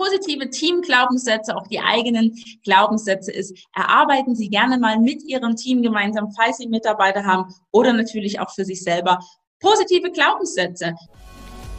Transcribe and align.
positive 0.00 0.48
Teamglaubenssätze, 0.48 1.54
auch 1.54 1.66
die 1.66 1.78
eigenen 1.78 2.34
Glaubenssätze 2.64 3.30
ist, 3.32 3.54
erarbeiten 3.74 4.34
Sie 4.34 4.48
gerne 4.48 4.78
mal 4.78 4.98
mit 4.98 5.22
Ihrem 5.24 5.56
Team 5.56 5.82
gemeinsam, 5.82 6.32
falls 6.34 6.56
Sie 6.56 6.68
Mitarbeiter 6.68 7.26
haben 7.26 7.54
oder 7.70 7.92
natürlich 7.92 8.40
auch 8.40 8.50
für 8.50 8.64
sich 8.64 8.82
selber 8.82 9.18
positive 9.60 10.10
Glaubenssätze. 10.10 10.94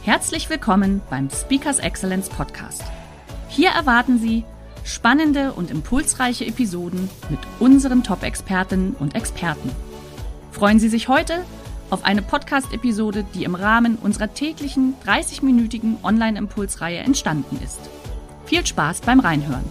Herzlich 0.04 0.48
willkommen 0.48 1.00
beim 1.10 1.30
Speakers 1.30 1.80
Excellence 1.80 2.28
Podcast. 2.28 2.84
Hier 3.48 3.70
erwarten 3.70 4.18
Sie 4.18 4.44
spannende 4.84 5.52
und 5.52 5.72
impulsreiche 5.72 6.46
Episoden 6.46 7.10
mit 7.28 7.40
unseren 7.58 8.04
Top-Expertinnen 8.04 8.94
und 9.00 9.16
Experten. 9.16 9.70
Freuen 10.52 10.78
Sie 10.78 10.88
sich 10.88 11.08
heute 11.08 11.44
auf 11.90 12.04
eine 12.04 12.22
Podcast-Episode, 12.22 13.24
die 13.34 13.42
im 13.42 13.56
Rahmen 13.56 13.96
unserer 13.96 14.32
täglichen 14.32 14.94
30-minütigen 15.04 16.04
Online-Impulsreihe 16.04 16.98
entstanden 16.98 17.58
ist. 17.64 17.80
Viel 18.52 18.66
Spaß 18.66 19.00
beim 19.00 19.18
Reinhören. 19.18 19.64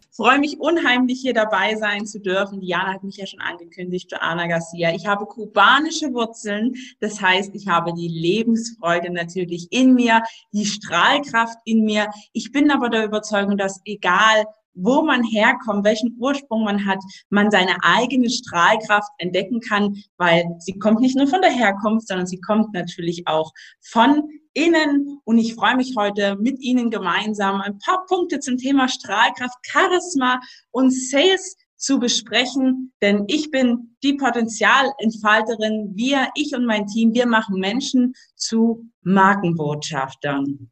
Ich 0.00 0.16
freue 0.16 0.38
mich 0.38 0.60
unheimlich, 0.60 1.22
hier 1.22 1.34
dabei 1.34 1.74
sein 1.74 2.06
zu 2.06 2.20
dürfen. 2.20 2.60
Diana 2.60 2.92
hat 2.94 3.02
mich 3.02 3.16
ja 3.16 3.26
schon 3.26 3.40
angekündigt, 3.40 4.12
Joana 4.12 4.46
Garcia. 4.46 4.94
Ich 4.94 5.08
habe 5.08 5.26
kubanische 5.26 6.14
Wurzeln. 6.14 6.76
Das 7.00 7.20
heißt, 7.20 7.52
ich 7.56 7.66
habe 7.66 7.92
die 7.94 8.06
Lebensfreude 8.06 9.12
natürlich 9.12 9.66
in 9.72 9.94
mir, 9.94 10.22
die 10.52 10.66
Strahlkraft 10.66 11.58
in 11.64 11.82
mir. 11.82 12.10
Ich 12.32 12.52
bin 12.52 12.70
aber 12.70 12.90
der 12.90 13.04
Überzeugung, 13.04 13.56
dass 13.56 13.80
egal 13.84 14.44
wo 14.76 15.02
man 15.02 15.24
herkommt, 15.24 15.84
welchen 15.84 16.16
Ursprung 16.18 16.64
man 16.64 16.86
hat, 16.86 16.98
man 17.30 17.50
seine 17.50 17.76
eigene 17.82 18.30
Strahlkraft 18.30 19.10
entdecken 19.18 19.60
kann, 19.60 19.96
weil 20.18 20.44
sie 20.58 20.78
kommt 20.78 21.00
nicht 21.00 21.16
nur 21.16 21.26
von 21.26 21.42
der 21.42 21.50
Herkunft, 21.50 22.08
sondern 22.08 22.26
sie 22.26 22.40
kommt 22.40 22.72
natürlich 22.74 23.26
auch 23.26 23.52
von 23.80 24.28
innen. 24.52 25.20
Und 25.24 25.38
ich 25.38 25.54
freue 25.54 25.76
mich 25.76 25.94
heute 25.96 26.36
mit 26.36 26.60
Ihnen 26.60 26.90
gemeinsam 26.90 27.60
ein 27.60 27.78
paar 27.78 28.04
Punkte 28.06 28.40
zum 28.40 28.56
Thema 28.56 28.88
Strahlkraft, 28.88 29.56
Charisma 29.62 30.40
und 30.70 30.92
Sales 30.92 31.56
zu 31.76 31.98
besprechen, 31.98 32.92
denn 33.02 33.24
ich 33.28 33.50
bin 33.50 33.96
die 34.02 34.14
Potenzialentfalterin. 34.14 35.92
Wir, 35.94 36.28
ich 36.34 36.54
und 36.54 36.64
mein 36.64 36.86
Team, 36.86 37.12
wir 37.12 37.26
machen 37.26 37.60
Menschen 37.60 38.14
zu 38.34 38.90
Markenbotschaftern. 39.02 40.70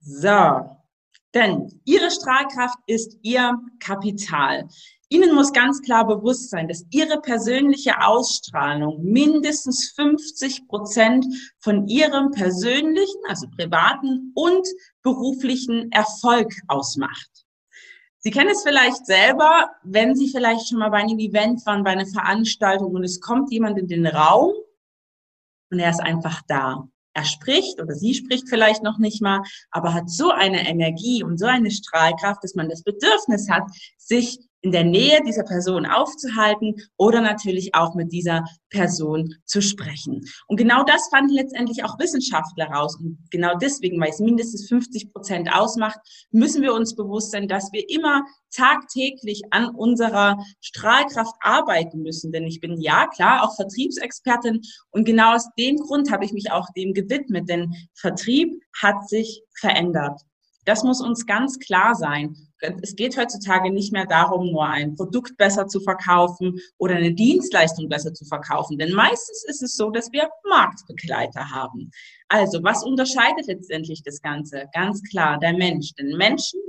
So, 0.00 0.77
denn 1.38 1.80
ihre 1.84 2.10
Strahlkraft 2.10 2.78
ist 2.86 3.16
ihr 3.22 3.56
Kapital. 3.78 4.68
Ihnen 5.10 5.34
muss 5.34 5.52
ganz 5.52 5.80
klar 5.80 6.06
bewusst 6.06 6.50
sein, 6.50 6.68
dass 6.68 6.84
Ihre 6.90 7.22
persönliche 7.22 8.02
Ausstrahlung 8.02 9.02
mindestens 9.02 9.92
50 9.96 10.68
Prozent 10.68 11.24
von 11.60 11.88
Ihrem 11.88 12.30
persönlichen, 12.30 13.20
also 13.26 13.46
privaten 13.56 14.32
und 14.34 14.68
beruflichen 15.02 15.90
Erfolg 15.92 16.52
ausmacht. 16.66 17.30
Sie 18.18 18.30
kennen 18.30 18.50
es 18.50 18.62
vielleicht 18.62 19.06
selber, 19.06 19.70
wenn 19.82 20.14
Sie 20.14 20.28
vielleicht 20.28 20.68
schon 20.68 20.78
mal 20.78 20.90
bei 20.90 20.98
einem 20.98 21.18
Event 21.18 21.64
waren, 21.64 21.84
bei 21.84 21.92
einer 21.92 22.06
Veranstaltung 22.06 22.94
und 22.94 23.04
es 23.04 23.20
kommt 23.20 23.50
jemand 23.50 23.78
in 23.78 23.88
den 23.88 24.06
Raum 24.06 24.52
und 25.70 25.78
er 25.78 25.90
ist 25.90 26.00
einfach 26.00 26.42
da 26.48 26.86
er 27.18 27.24
spricht 27.24 27.80
oder 27.80 27.94
sie 27.94 28.14
spricht 28.14 28.48
vielleicht 28.48 28.84
noch 28.84 28.98
nicht 28.98 29.20
mal, 29.20 29.42
aber 29.72 29.92
hat 29.92 30.08
so 30.08 30.30
eine 30.30 30.68
Energie 30.68 31.24
und 31.24 31.38
so 31.38 31.46
eine 31.46 31.70
Strahlkraft, 31.70 32.44
dass 32.44 32.54
man 32.54 32.68
das 32.68 32.84
Bedürfnis 32.84 33.50
hat, 33.50 33.64
sich 33.96 34.38
in 34.60 34.72
der 34.72 34.84
Nähe 34.84 35.20
dieser 35.24 35.44
Person 35.44 35.86
aufzuhalten 35.86 36.74
oder 36.96 37.20
natürlich 37.20 37.74
auch 37.74 37.94
mit 37.94 38.12
dieser 38.12 38.44
Person 38.70 39.34
zu 39.44 39.62
sprechen. 39.62 40.24
Und 40.46 40.56
genau 40.56 40.82
das 40.84 41.08
fanden 41.10 41.32
letztendlich 41.32 41.84
auch 41.84 41.98
Wissenschaftler 41.98 42.66
raus. 42.66 42.96
Und 43.00 43.18
genau 43.30 43.56
deswegen, 43.56 44.00
weil 44.00 44.10
es 44.10 44.18
mindestens 44.18 44.68
50 44.68 45.12
Prozent 45.12 45.54
ausmacht, 45.54 45.98
müssen 46.30 46.62
wir 46.62 46.74
uns 46.74 46.94
bewusst 46.94 47.30
sein, 47.30 47.48
dass 47.48 47.72
wir 47.72 47.88
immer 47.88 48.24
tagtäglich 48.50 49.42
an 49.50 49.68
unserer 49.74 50.36
Strahlkraft 50.60 51.34
arbeiten 51.40 52.02
müssen. 52.02 52.32
Denn 52.32 52.44
ich 52.44 52.60
bin 52.60 52.80
ja 52.80 53.06
klar 53.06 53.44
auch 53.44 53.54
Vertriebsexpertin 53.54 54.60
und 54.90 55.04
genau 55.04 55.34
aus 55.34 55.48
dem 55.58 55.76
Grund 55.76 56.10
habe 56.10 56.24
ich 56.24 56.32
mich 56.32 56.50
auch 56.50 56.66
dem 56.76 56.94
gewidmet, 56.94 57.48
denn 57.48 57.74
Vertrieb 57.94 58.60
hat 58.80 59.08
sich 59.08 59.42
verändert. 59.54 60.20
Das 60.68 60.84
muss 60.84 61.00
uns 61.00 61.24
ganz 61.24 61.58
klar 61.58 61.94
sein. 61.94 62.36
Es 62.82 62.94
geht 62.94 63.16
heutzutage 63.16 63.72
nicht 63.72 63.90
mehr 63.90 64.04
darum, 64.04 64.52
nur 64.52 64.66
ein 64.66 64.96
Produkt 64.96 65.34
besser 65.38 65.66
zu 65.66 65.80
verkaufen 65.80 66.60
oder 66.76 66.96
eine 66.96 67.14
Dienstleistung 67.14 67.88
besser 67.88 68.12
zu 68.12 68.26
verkaufen. 68.26 68.76
Denn 68.76 68.92
meistens 68.92 69.46
ist 69.48 69.62
es 69.62 69.76
so, 69.76 69.90
dass 69.90 70.12
wir 70.12 70.28
Marktbegleiter 70.46 71.48
haben. 71.48 71.90
Also, 72.28 72.62
was 72.62 72.84
unterscheidet 72.84 73.46
letztendlich 73.46 74.02
das 74.02 74.20
Ganze? 74.20 74.66
Ganz 74.74 75.02
klar, 75.04 75.38
der 75.38 75.54
Mensch. 75.54 75.94
Denn 75.98 76.18
Menschen 76.18 76.60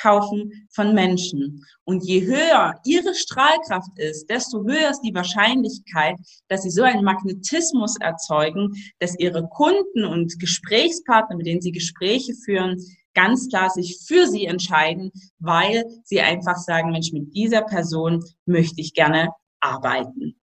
kaufen 0.00 0.68
von 0.70 0.94
Menschen. 0.94 1.66
Und 1.82 2.04
je 2.04 2.24
höher 2.26 2.78
ihre 2.84 3.12
Strahlkraft 3.12 3.90
ist, 3.96 4.30
desto 4.30 4.62
höher 4.62 4.90
ist 4.90 5.00
die 5.00 5.14
Wahrscheinlichkeit, 5.14 6.14
dass 6.46 6.62
sie 6.62 6.70
so 6.70 6.84
einen 6.84 7.02
Magnetismus 7.02 7.96
erzeugen, 7.98 8.72
dass 9.00 9.18
ihre 9.18 9.48
Kunden 9.48 10.04
und 10.04 10.38
Gesprächspartner, 10.38 11.36
mit 11.36 11.46
denen 11.46 11.60
sie 11.60 11.72
Gespräche 11.72 12.34
führen, 12.34 12.78
ganz 13.14 13.48
klar 13.48 13.70
sich 13.70 13.98
für 14.06 14.26
sie 14.26 14.46
entscheiden, 14.46 15.10
weil 15.38 15.84
sie 16.04 16.20
einfach 16.20 16.56
sagen, 16.56 16.90
Mensch, 16.90 17.12
mit 17.12 17.34
dieser 17.34 17.62
Person 17.62 18.24
möchte 18.46 18.80
ich 18.80 18.94
gerne 18.94 19.30
arbeiten. 19.60 20.38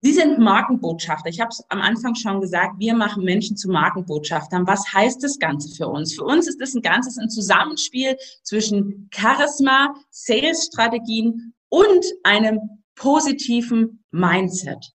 Sie 0.00 0.12
sind 0.12 0.38
Markenbotschafter. 0.38 1.28
Ich 1.28 1.40
habe 1.40 1.50
es 1.50 1.64
am 1.70 1.80
Anfang 1.80 2.14
schon 2.14 2.40
gesagt, 2.40 2.78
wir 2.78 2.94
machen 2.94 3.24
Menschen 3.24 3.56
zu 3.56 3.68
Markenbotschaftern. 3.68 4.66
Was 4.66 4.92
heißt 4.92 5.24
das 5.24 5.40
Ganze 5.40 5.74
für 5.74 5.88
uns? 5.88 6.14
Für 6.14 6.24
uns 6.24 6.46
ist 6.46 6.60
es 6.60 6.74
ein 6.74 6.82
ganzes 6.82 7.18
ein 7.18 7.30
Zusammenspiel 7.30 8.16
zwischen 8.44 9.08
Charisma, 9.12 9.94
Sales-Strategien 10.10 11.52
und 11.68 12.04
einem 12.22 12.60
positiven 12.94 14.04
Mindset. 14.12 14.92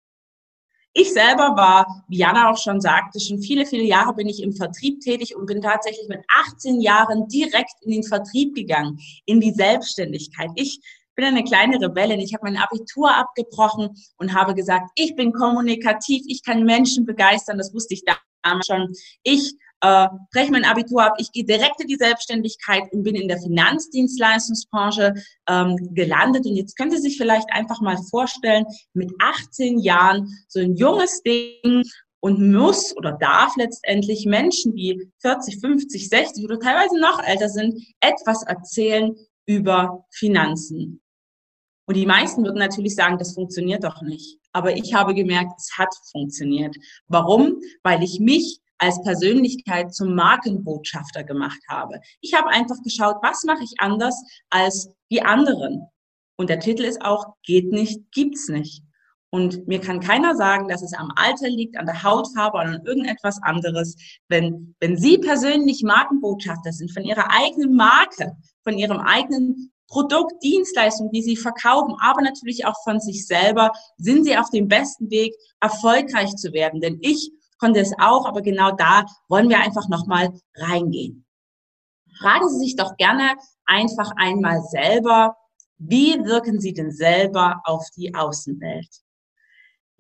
Ich 0.92 1.12
selber 1.12 1.56
war, 1.56 2.04
wie 2.08 2.18
Jana 2.18 2.50
auch 2.50 2.58
schon 2.58 2.80
sagte, 2.80 3.20
schon 3.20 3.40
viele, 3.40 3.64
viele 3.64 3.84
Jahre 3.84 4.12
bin 4.12 4.28
ich 4.28 4.42
im 4.42 4.52
Vertrieb 4.52 5.00
tätig 5.00 5.36
und 5.36 5.46
bin 5.46 5.62
tatsächlich 5.62 6.08
mit 6.08 6.24
18 6.46 6.80
Jahren 6.80 7.28
direkt 7.28 7.74
in 7.82 7.92
den 7.92 8.02
Vertrieb 8.02 8.56
gegangen, 8.56 8.98
in 9.24 9.40
die 9.40 9.52
Selbstständigkeit. 9.52 10.50
Ich 10.56 10.80
bin 11.14 11.26
eine 11.26 11.44
kleine 11.44 11.80
Rebellin. 11.80 12.18
Ich 12.18 12.34
habe 12.34 12.50
mein 12.50 12.56
Abitur 12.56 13.14
abgebrochen 13.14 13.90
und 14.16 14.34
habe 14.34 14.54
gesagt, 14.54 14.90
ich 14.96 15.14
bin 15.14 15.32
kommunikativ, 15.32 16.24
ich 16.26 16.42
kann 16.42 16.64
Menschen 16.64 17.06
begeistern. 17.06 17.58
Das 17.58 17.72
wusste 17.72 17.94
ich 17.94 18.02
damals 18.42 18.66
schon. 18.66 18.92
Ich 19.22 19.54
äh, 19.82 20.08
breche 20.32 20.52
mein 20.52 20.64
Abitur 20.64 21.02
ab, 21.02 21.14
ich 21.18 21.32
gehe 21.32 21.44
direkt 21.44 21.80
in 21.80 21.88
die 21.88 21.96
Selbstständigkeit 21.96 22.84
und 22.92 23.02
bin 23.02 23.14
in 23.14 23.28
der 23.28 23.38
Finanzdienstleistungsbranche 23.38 25.14
ähm, 25.48 25.76
gelandet. 25.94 26.46
Und 26.46 26.56
jetzt 26.56 26.76
können 26.76 26.90
Sie 26.90 26.98
sich 26.98 27.16
vielleicht 27.16 27.50
einfach 27.52 27.80
mal 27.80 27.96
vorstellen, 28.10 28.66
mit 28.92 29.10
18 29.18 29.78
Jahren 29.78 30.28
so 30.48 30.60
ein 30.60 30.76
junges 30.76 31.22
Ding 31.22 31.82
und 32.20 32.52
muss 32.52 32.94
oder 32.96 33.12
darf 33.12 33.56
letztendlich 33.56 34.26
Menschen, 34.26 34.74
die 34.74 35.10
40, 35.20 35.60
50, 35.60 36.08
60 36.08 36.44
oder 36.44 36.58
teilweise 36.58 36.98
noch 37.00 37.22
älter 37.22 37.48
sind, 37.48 37.82
etwas 38.00 38.42
erzählen 38.42 39.14
über 39.46 40.04
Finanzen. 40.10 41.00
Und 41.86 41.96
die 41.96 42.06
meisten 42.06 42.44
würden 42.44 42.58
natürlich 42.58 42.94
sagen, 42.94 43.18
das 43.18 43.34
funktioniert 43.34 43.82
doch 43.82 44.02
nicht. 44.02 44.38
Aber 44.52 44.76
ich 44.76 44.94
habe 44.94 45.14
gemerkt, 45.14 45.52
es 45.58 45.76
hat 45.76 45.88
funktioniert. 46.12 46.76
Warum? 47.08 47.60
Weil 47.82 48.02
ich 48.02 48.20
mich 48.20 48.60
als 48.80 49.00
Persönlichkeit 49.02 49.94
zum 49.94 50.14
Markenbotschafter 50.14 51.22
gemacht 51.22 51.60
habe. 51.68 52.00
Ich 52.20 52.34
habe 52.34 52.48
einfach 52.48 52.82
geschaut, 52.82 53.16
was 53.22 53.44
mache 53.44 53.62
ich 53.62 53.74
anders 53.78 54.20
als 54.48 54.90
die 55.10 55.22
anderen. 55.22 55.86
Und 56.36 56.48
der 56.48 56.60
Titel 56.60 56.84
ist 56.84 57.02
auch, 57.02 57.34
geht 57.44 57.70
nicht, 57.70 58.00
gibt's 58.12 58.48
nicht. 58.48 58.82
Und 59.32 59.68
mir 59.68 59.80
kann 59.80 60.00
keiner 60.00 60.34
sagen, 60.34 60.68
dass 60.68 60.82
es 60.82 60.94
am 60.94 61.12
Alter 61.14 61.48
liegt, 61.48 61.76
an 61.76 61.86
der 61.86 62.02
Hautfarbe 62.02 62.56
oder 62.56 62.66
an 62.66 62.86
irgendetwas 62.86 63.40
anderes. 63.42 63.94
Wenn, 64.28 64.74
wenn 64.80 64.96
Sie 64.96 65.18
persönlich 65.18 65.82
Markenbotschafter 65.84 66.72
sind 66.72 66.90
von 66.90 67.04
Ihrer 67.04 67.30
eigenen 67.30 67.76
Marke, 67.76 68.32
von 68.64 68.76
Ihrem 68.76 68.98
eigenen 68.98 69.70
Produkt, 69.86 70.42
Dienstleistung, 70.42 71.10
die 71.12 71.22
Sie 71.22 71.36
verkaufen, 71.36 71.94
aber 72.00 72.22
natürlich 72.22 72.64
auch 72.64 72.76
von 72.82 73.00
sich 73.00 73.26
selber, 73.26 73.72
sind 73.98 74.24
Sie 74.24 74.36
auf 74.36 74.50
dem 74.50 74.66
besten 74.66 75.10
Weg, 75.10 75.34
erfolgreich 75.60 76.34
zu 76.36 76.52
werden. 76.52 76.80
Denn 76.80 76.98
ich 77.02 77.30
konnte 77.60 77.80
es 77.80 77.92
auch, 78.00 78.26
aber 78.26 78.42
genau 78.42 78.72
da 78.72 79.04
wollen 79.28 79.48
wir 79.48 79.60
einfach 79.60 79.88
nochmal 79.88 80.32
reingehen. 80.56 81.24
Fragen 82.18 82.48
Sie 82.48 82.58
sich 82.58 82.76
doch 82.76 82.96
gerne 82.96 83.36
einfach 83.64 84.10
einmal 84.16 84.62
selber, 84.62 85.36
wie 85.78 86.24
wirken 86.24 86.60
Sie 86.60 86.74
denn 86.74 86.90
selber 86.90 87.62
auf 87.64 87.86
die 87.96 88.14
Außenwelt? 88.14 88.88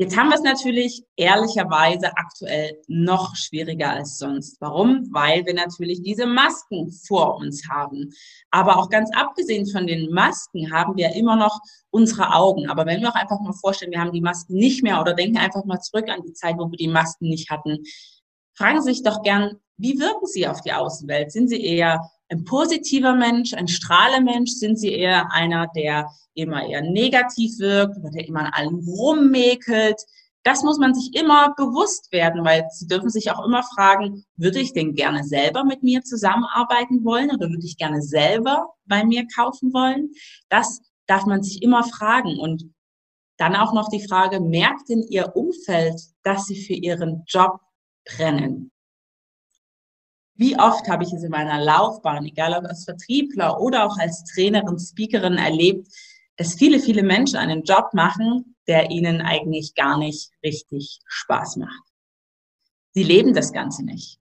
Jetzt 0.00 0.16
haben 0.16 0.30
wir 0.30 0.36
es 0.36 0.42
natürlich 0.42 1.04
ehrlicherweise 1.16 2.16
aktuell 2.16 2.80
noch 2.88 3.36
schwieriger 3.36 3.90
als 3.90 4.16
sonst. 4.16 4.58
Warum? 4.58 5.06
Weil 5.12 5.44
wir 5.44 5.52
natürlich 5.52 6.00
diese 6.00 6.24
Masken 6.24 6.90
vor 7.06 7.36
uns 7.36 7.68
haben. 7.68 8.08
Aber 8.50 8.78
auch 8.78 8.88
ganz 8.88 9.10
abgesehen 9.14 9.66
von 9.66 9.86
den 9.86 10.10
Masken 10.10 10.72
haben 10.72 10.96
wir 10.96 11.14
immer 11.14 11.36
noch 11.36 11.60
unsere 11.90 12.34
Augen. 12.34 12.70
Aber 12.70 12.86
wenn 12.86 13.02
wir 13.02 13.10
auch 13.10 13.14
einfach 13.14 13.40
mal 13.40 13.52
vorstellen, 13.52 13.92
wir 13.92 14.00
haben 14.00 14.12
die 14.12 14.22
Masken 14.22 14.54
nicht 14.54 14.82
mehr 14.82 15.02
oder 15.02 15.12
denken 15.12 15.36
einfach 15.36 15.66
mal 15.66 15.80
zurück 15.80 16.08
an 16.08 16.22
die 16.22 16.32
Zeit, 16.32 16.56
wo 16.56 16.70
wir 16.70 16.78
die 16.78 16.88
Masken 16.88 17.28
nicht 17.28 17.50
hatten, 17.50 17.80
fragen 18.54 18.80
Sie 18.80 18.94
sich 18.94 19.02
doch 19.02 19.22
gern, 19.22 19.56
wie 19.76 19.98
wirken 19.98 20.26
Sie 20.26 20.48
auf 20.48 20.62
die 20.62 20.72
Außenwelt? 20.72 21.30
Sind 21.30 21.48
Sie 21.48 21.62
eher 21.62 22.00
ein 22.30 22.44
positiver 22.44 23.14
Mensch, 23.14 23.54
ein 23.54 23.68
Strahlemensch? 23.68 24.52
Sind 24.52 24.78
Sie 24.78 24.92
eher 24.92 25.32
einer, 25.32 25.66
der 25.74 26.10
immer 26.34 26.64
eher 26.64 26.82
negativ 26.82 27.58
wirkt 27.58 27.98
oder 27.98 28.10
der 28.10 28.26
immer 28.26 28.40
an 28.40 28.52
allem 28.52 28.78
rummäkelt? 28.88 30.00
Das 30.42 30.62
muss 30.62 30.78
man 30.78 30.94
sich 30.94 31.14
immer 31.14 31.54
bewusst 31.54 32.12
werden, 32.12 32.44
weil 32.44 32.66
Sie 32.70 32.86
dürfen 32.86 33.10
sich 33.10 33.30
auch 33.30 33.44
immer 33.44 33.62
fragen, 33.62 34.24
würde 34.36 34.60
ich 34.60 34.72
denn 34.72 34.94
gerne 34.94 35.24
selber 35.24 35.64
mit 35.64 35.82
mir 35.82 36.02
zusammenarbeiten 36.02 37.04
wollen 37.04 37.30
oder 37.30 37.50
würde 37.50 37.66
ich 37.66 37.76
gerne 37.76 38.00
selber 38.00 38.68
bei 38.86 39.04
mir 39.04 39.26
kaufen 39.34 39.74
wollen? 39.74 40.10
Das 40.48 40.80
darf 41.06 41.26
man 41.26 41.42
sich 41.42 41.62
immer 41.62 41.84
fragen. 41.84 42.38
Und 42.38 42.72
dann 43.36 43.56
auch 43.56 43.72
noch 43.72 43.88
die 43.88 44.06
Frage, 44.06 44.40
merkt 44.40 44.88
denn 44.88 45.02
Ihr 45.02 45.34
Umfeld, 45.34 46.00
dass 46.22 46.46
Sie 46.46 46.62
für 46.62 46.74
Ihren 46.74 47.24
Job 47.26 47.60
brennen? 48.04 48.70
Wie 50.40 50.58
oft 50.58 50.88
habe 50.88 51.04
ich 51.04 51.12
es 51.12 51.22
in 51.22 51.30
meiner 51.30 51.62
Laufbahn, 51.62 52.24
egal 52.24 52.54
ob 52.54 52.64
als 52.64 52.84
Vertriebler 52.84 53.60
oder 53.60 53.84
auch 53.84 53.98
als 53.98 54.24
Trainerin, 54.24 54.78
Speakerin 54.78 55.36
erlebt, 55.36 55.86
dass 56.38 56.54
viele, 56.54 56.80
viele 56.80 57.02
Menschen 57.02 57.36
einen 57.36 57.62
Job 57.62 57.92
machen, 57.92 58.56
der 58.66 58.90
ihnen 58.90 59.20
eigentlich 59.20 59.74
gar 59.74 59.98
nicht 59.98 60.30
richtig 60.42 61.00
Spaß 61.06 61.56
macht. 61.56 61.82
Sie 62.92 63.02
leben 63.02 63.34
das 63.34 63.52
Ganze 63.52 63.84
nicht. 63.84 64.18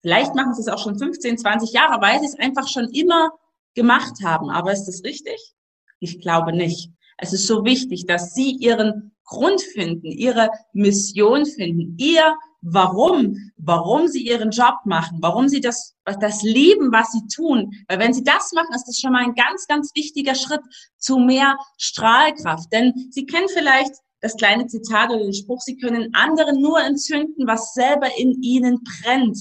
Vielleicht 0.00 0.34
machen 0.34 0.52
sie 0.52 0.62
es 0.62 0.68
auch 0.68 0.82
schon 0.82 0.98
15, 0.98 1.38
20 1.38 1.72
Jahre, 1.72 2.02
weil 2.02 2.18
sie 2.18 2.26
es 2.26 2.38
einfach 2.40 2.66
schon 2.66 2.88
immer 2.88 3.30
gemacht 3.76 4.16
haben. 4.24 4.50
Aber 4.50 4.72
ist 4.72 4.86
das 4.86 5.04
richtig? 5.04 5.54
Ich 6.00 6.20
glaube 6.20 6.52
nicht. 6.52 6.90
Es 7.18 7.32
ist 7.32 7.46
so 7.46 7.64
wichtig, 7.64 8.06
dass 8.06 8.34
sie 8.34 8.50
ihren 8.56 9.11
Grund 9.32 9.62
finden, 9.62 10.06
ihre 10.06 10.50
Mission 10.74 11.46
finden, 11.46 11.94
ihr 11.98 12.36
warum, 12.60 13.36
warum 13.56 14.08
sie 14.08 14.26
ihren 14.26 14.50
Job 14.50 14.76
machen, 14.84 15.18
warum 15.20 15.48
sie 15.48 15.60
das, 15.60 15.94
das 16.04 16.42
lieben, 16.42 16.92
was 16.92 17.10
sie 17.10 17.26
tun. 17.34 17.72
Weil 17.88 17.98
wenn 17.98 18.12
sie 18.12 18.22
das 18.24 18.52
machen, 18.52 18.74
ist 18.74 18.86
das 18.86 18.98
schon 18.98 19.12
mal 19.12 19.24
ein 19.24 19.34
ganz, 19.34 19.66
ganz 19.66 19.90
wichtiger 19.94 20.34
Schritt 20.34 20.60
zu 20.98 21.18
mehr 21.18 21.56
Strahlkraft. 21.78 22.72
Denn 22.72 22.92
sie 23.10 23.26
kennen 23.26 23.48
vielleicht 23.48 23.94
das 24.20 24.36
kleine 24.36 24.66
Zitat 24.66 25.10
oder 25.10 25.24
den 25.24 25.34
Spruch, 25.34 25.60
sie 25.60 25.76
können 25.76 26.14
anderen 26.14 26.60
nur 26.60 26.80
entzünden, 26.80 27.46
was 27.46 27.74
selber 27.74 28.08
in 28.16 28.40
ihnen 28.42 28.80
brennt. 28.84 29.38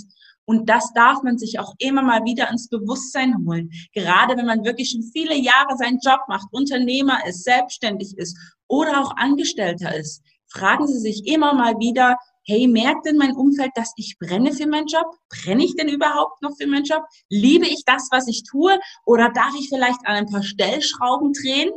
Und 0.52 0.68
das 0.68 0.92
darf 0.94 1.24
man 1.24 1.38
sich 1.38 1.60
auch 1.60 1.76
immer 1.78 2.02
mal 2.02 2.26
wieder 2.26 2.50
ins 2.50 2.68
Bewusstsein 2.68 3.38
holen. 3.46 3.72
Gerade 3.94 4.36
wenn 4.36 4.46
man 4.46 4.66
wirklich 4.66 4.90
schon 4.90 5.02
viele 5.02 5.34
Jahre 5.34 5.78
seinen 5.78 6.00
Job 6.04 6.20
macht, 6.28 6.48
Unternehmer 6.52 7.26
ist, 7.26 7.46
selbstständig 7.46 8.18
ist 8.18 8.38
oder 8.68 9.00
auch 9.00 9.16
Angestellter 9.16 9.96
ist. 9.96 10.22
Fragen 10.50 10.88
Sie 10.88 11.00
sich 11.00 11.26
immer 11.26 11.54
mal 11.54 11.80
wieder, 11.80 12.18
hey, 12.44 12.68
merkt 12.68 13.06
denn 13.06 13.16
mein 13.16 13.34
Umfeld, 13.34 13.72
dass 13.76 13.94
ich 13.96 14.18
brenne 14.20 14.52
für 14.52 14.68
meinen 14.68 14.88
Job? 14.88 15.06
Brenne 15.30 15.64
ich 15.64 15.78
denn 15.78 15.88
überhaupt 15.88 16.42
noch 16.42 16.58
für 16.60 16.68
meinen 16.68 16.84
Job? 16.84 17.06
Liebe 17.30 17.66
ich 17.66 17.86
das, 17.86 18.10
was 18.12 18.28
ich 18.28 18.44
tue? 18.44 18.78
Oder 19.06 19.30
darf 19.30 19.54
ich 19.58 19.70
vielleicht 19.70 20.06
an 20.06 20.16
ein 20.18 20.26
paar 20.26 20.44
Stellschrauben 20.44 21.32
drehen, 21.32 21.72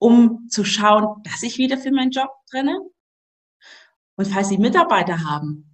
um 0.00 0.48
zu 0.48 0.64
schauen, 0.64 1.22
dass 1.22 1.44
ich 1.44 1.58
wieder 1.58 1.78
für 1.78 1.92
meinen 1.92 2.10
Job 2.10 2.30
brenne? 2.50 2.76
Und 4.16 4.26
falls 4.26 4.48
Sie 4.48 4.58
Mitarbeiter 4.58 5.22
haben, 5.22 5.73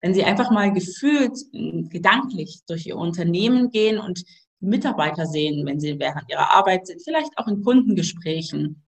wenn 0.00 0.14
Sie 0.14 0.24
einfach 0.24 0.50
mal 0.50 0.72
gefühlt, 0.72 1.36
gedanklich 1.52 2.60
durch 2.66 2.86
Ihr 2.86 2.96
Unternehmen 2.96 3.70
gehen 3.70 3.98
und 3.98 4.24
Mitarbeiter 4.60 5.26
sehen, 5.26 5.66
wenn 5.66 5.80
Sie 5.80 5.98
während 5.98 6.30
Ihrer 6.30 6.54
Arbeit 6.54 6.86
sind, 6.86 7.02
vielleicht 7.02 7.36
auch 7.36 7.48
in 7.48 7.62
Kundengesprächen, 7.62 8.84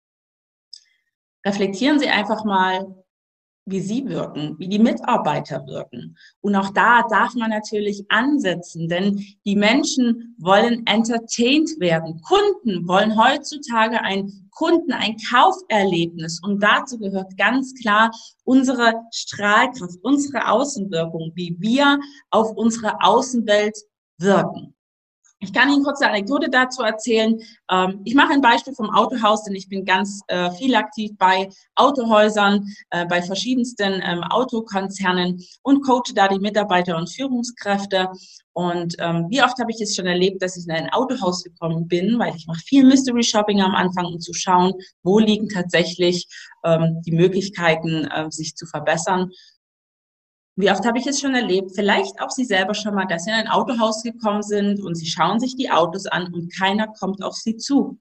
reflektieren 1.45 1.99
Sie 1.99 2.09
einfach 2.09 2.43
mal, 2.45 3.03
wie 3.69 3.79
sie 3.79 4.07
wirken, 4.07 4.55
wie 4.57 4.67
die 4.67 4.79
Mitarbeiter 4.79 5.65
wirken. 5.67 6.17
Und 6.41 6.55
auch 6.55 6.69
da 6.73 7.03
darf 7.09 7.35
man 7.35 7.49
natürlich 7.49 8.05
ansetzen, 8.09 8.87
denn 8.87 9.23
die 9.45 9.55
Menschen 9.55 10.35
wollen 10.39 10.85
entertained 10.87 11.79
werden. 11.79 12.21
Kunden 12.21 12.87
wollen 12.87 13.17
heutzutage 13.17 14.01
ein 14.01 14.49
Kunden, 14.51 14.91
ein 14.91 15.15
Kauferlebnis. 15.29 16.41
Und 16.43 16.61
dazu 16.61 16.97
gehört 16.99 17.37
ganz 17.37 17.73
klar 17.75 18.11
unsere 18.43 18.93
Strahlkraft, 19.11 19.99
unsere 20.01 20.49
Außenwirkung, 20.49 21.31
wie 21.35 21.55
wir 21.59 21.99
auf 22.29 22.51
unsere 22.55 23.01
Außenwelt 23.01 23.77
wirken. 24.17 24.75
Ich 25.41 25.53
kann 25.53 25.69
Ihnen 25.69 25.83
kurz 25.83 26.01
eine 26.01 26.11
Anekdote 26.11 26.49
dazu 26.49 26.83
erzählen. 26.83 27.39
Ähm, 27.71 28.01
ich 28.03 28.13
mache 28.13 28.33
ein 28.33 28.41
Beispiel 28.41 28.73
vom 28.73 28.89
Autohaus, 28.89 29.43
denn 29.45 29.55
ich 29.55 29.69
bin 29.69 29.85
ganz 29.85 30.19
äh, 30.27 30.51
viel 30.51 30.75
aktiv 30.75 31.11
bei 31.17 31.47
Autohäusern, 31.75 32.67
äh, 32.89 33.05
bei 33.05 33.21
verschiedensten 33.21 34.01
ähm, 34.03 34.21
Autokonzernen 34.23 35.41
und 35.61 35.81
coache 35.85 36.13
da 36.13 36.27
die 36.27 36.39
Mitarbeiter 36.39 36.97
und 36.97 37.09
Führungskräfte. 37.09 38.09
Und 38.51 38.97
ähm, 38.99 39.27
wie 39.29 39.41
oft 39.41 39.57
habe 39.59 39.71
ich 39.71 39.79
es 39.79 39.95
schon 39.95 40.07
erlebt, 40.07 40.41
dass 40.41 40.57
ich 40.57 40.65
in 40.65 40.71
ein 40.71 40.89
Autohaus 40.89 41.41
gekommen 41.41 41.87
bin, 41.87 42.19
weil 42.19 42.35
ich 42.35 42.45
mache 42.45 42.59
viel 42.59 42.83
Mystery 42.83 43.23
Shopping 43.23 43.61
am 43.61 43.75
Anfang, 43.75 44.07
um 44.07 44.19
zu 44.19 44.33
schauen, 44.33 44.73
wo 45.03 45.19
liegen 45.19 45.47
tatsächlich 45.47 46.27
die 47.05 47.13
Möglichkeiten, 47.13 48.09
sich 48.31 48.53
zu 48.53 48.65
verbessern. 48.65 49.31
Wie 50.59 50.69
oft 50.69 50.85
habe 50.85 50.97
ich 50.97 51.07
es 51.07 51.21
schon 51.21 51.35
erlebt, 51.35 51.71
vielleicht 51.73 52.19
auch 52.19 52.31
Sie 52.31 52.43
selber 52.43 52.73
schon 52.73 52.93
mal, 52.93 53.05
dass 53.05 53.23
Sie 53.23 53.29
in 53.29 53.37
ein 53.37 53.47
Autohaus 53.47 54.03
gekommen 54.03 54.43
sind 54.43 54.81
und 54.81 54.95
Sie 54.95 55.05
schauen 55.05 55.39
sich 55.39 55.55
die 55.55 55.71
Autos 55.71 56.05
an 56.05 56.33
und 56.33 56.53
keiner 56.53 56.87
kommt 56.99 57.23
auf 57.23 57.35
Sie 57.35 57.55
zu. 57.55 57.97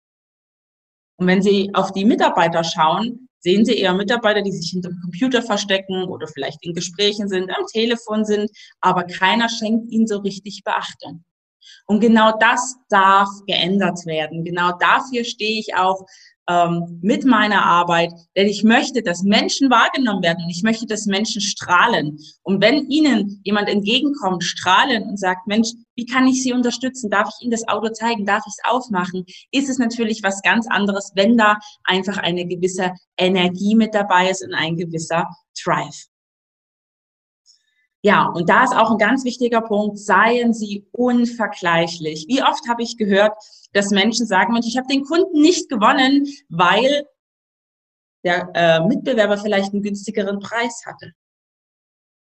Und 1.19 1.29
wenn 1.29 1.41
Sie 1.41 1.71
auf 1.75 1.93
die 1.93 2.05
Mitarbeiter 2.05 2.65
schauen, 2.65 3.29
sehen 3.39 3.65
Sie 3.65 3.79
eher 3.79 3.95
Mitarbeiter, 3.95 4.43
die 4.43 4.51
sich 4.51 4.71
hinter 4.71 4.89
dem 4.89 5.01
Computer 5.01 5.41
verstecken 5.41 6.03
oder 6.09 6.27
vielleicht 6.27 6.59
in 6.67 6.75
Gesprächen 6.75 7.29
sind, 7.29 7.49
am 7.57 7.65
Telefon 7.67 8.25
sind, 8.25 8.51
aber 8.81 9.05
keiner 9.05 9.49
schenkt 9.49 9.93
ihnen 9.93 10.09
so 10.09 10.19
richtig 10.19 10.65
Beachtung. 10.65 11.23
Und 11.87 12.01
genau 12.01 12.37
das 12.41 12.75
darf 12.89 13.29
geändert 13.47 14.05
werden. 14.05 14.45
Genau 14.45 14.73
dafür 14.79 15.23
stehe 15.23 15.61
ich 15.61 15.77
auch 15.77 16.05
ähm, 16.49 16.99
mit 17.03 17.25
meiner 17.25 17.65
Arbeit, 17.65 18.13
denn 18.37 18.49
ich 18.49 18.65
möchte, 18.65 19.03
dass 19.03 19.23
Menschen 19.23 19.71
wahrgenommen 19.71 20.23
werden 20.23 20.45
und 20.45 20.51
ich 20.51 20.63
möchte, 20.63 20.87
dass 20.87 21.07
Menschen 21.07 21.41
strahlen. 21.41 22.19
Und 22.43 22.63
wenn 22.63 22.89
Ihnen 22.89 23.41
jemand 23.45 23.69
entgegenkommt, 23.69 24.43
strahlen 24.45 25.05
und 25.05 25.19
sagt, 25.19 25.47
Mensch, 25.47 25.69
wie 25.95 26.07
kann 26.07 26.27
ich 26.27 26.43
Sie 26.43 26.53
unterstützen? 26.53 27.11
Darf 27.11 27.29
ich 27.29 27.43
Ihnen 27.43 27.51
das 27.51 27.69
Auto 27.69 27.89
zeigen? 27.89 28.25
Darf 28.25 28.45
ich 28.47 28.55
es 28.57 28.71
aufmachen? 28.71 29.25
Ist 29.51 29.69
es 29.69 29.79
natürlich 29.79 30.23
was 30.23 30.43
ganz 30.43 30.67
anderes, 30.69 31.13
wenn 31.15 31.37
da 31.37 31.59
einfach 31.85 32.19
eine 32.19 32.47
gewisse 32.47 32.93
Energie 33.19 33.75
mit 33.75 33.95
dabei 33.95 34.31
ist 34.31 34.45
und 34.45 34.55
ein 34.55 34.77
gewisser 34.77 35.27
Drive. 35.63 36.07
Ja, 38.03 38.27
und 38.27 38.49
da 38.49 38.63
ist 38.63 38.77
auch 38.77 38.93
ein 38.93 38.99
ganz 38.99 39.25
wichtiger 39.25 39.61
Punkt, 39.61 39.99
seien 39.99 40.55
Sie 40.55 40.87
unvergleichlich. 40.93 42.27
Wie 42.29 42.43
oft 42.43 42.69
habe 42.69 42.83
ich 42.85 42.97
gehört, 42.97 43.37
dass 43.73 43.91
Menschen 43.91 44.27
sagen, 44.27 44.53
Mensch, 44.53 44.67
ich 44.67 44.77
habe 44.77 44.89
den 44.89 45.05
Kunden 45.05 45.41
nicht 45.41 45.69
gewonnen, 45.69 46.27
weil 46.49 47.07
der 48.25 48.51
äh, 48.55 48.81
Mitbewerber 48.87 49.39
vielleicht 49.39 49.73
einen 49.73 49.83
günstigeren 49.83 50.41
Preis 50.41 50.83
hatte. 50.87 51.13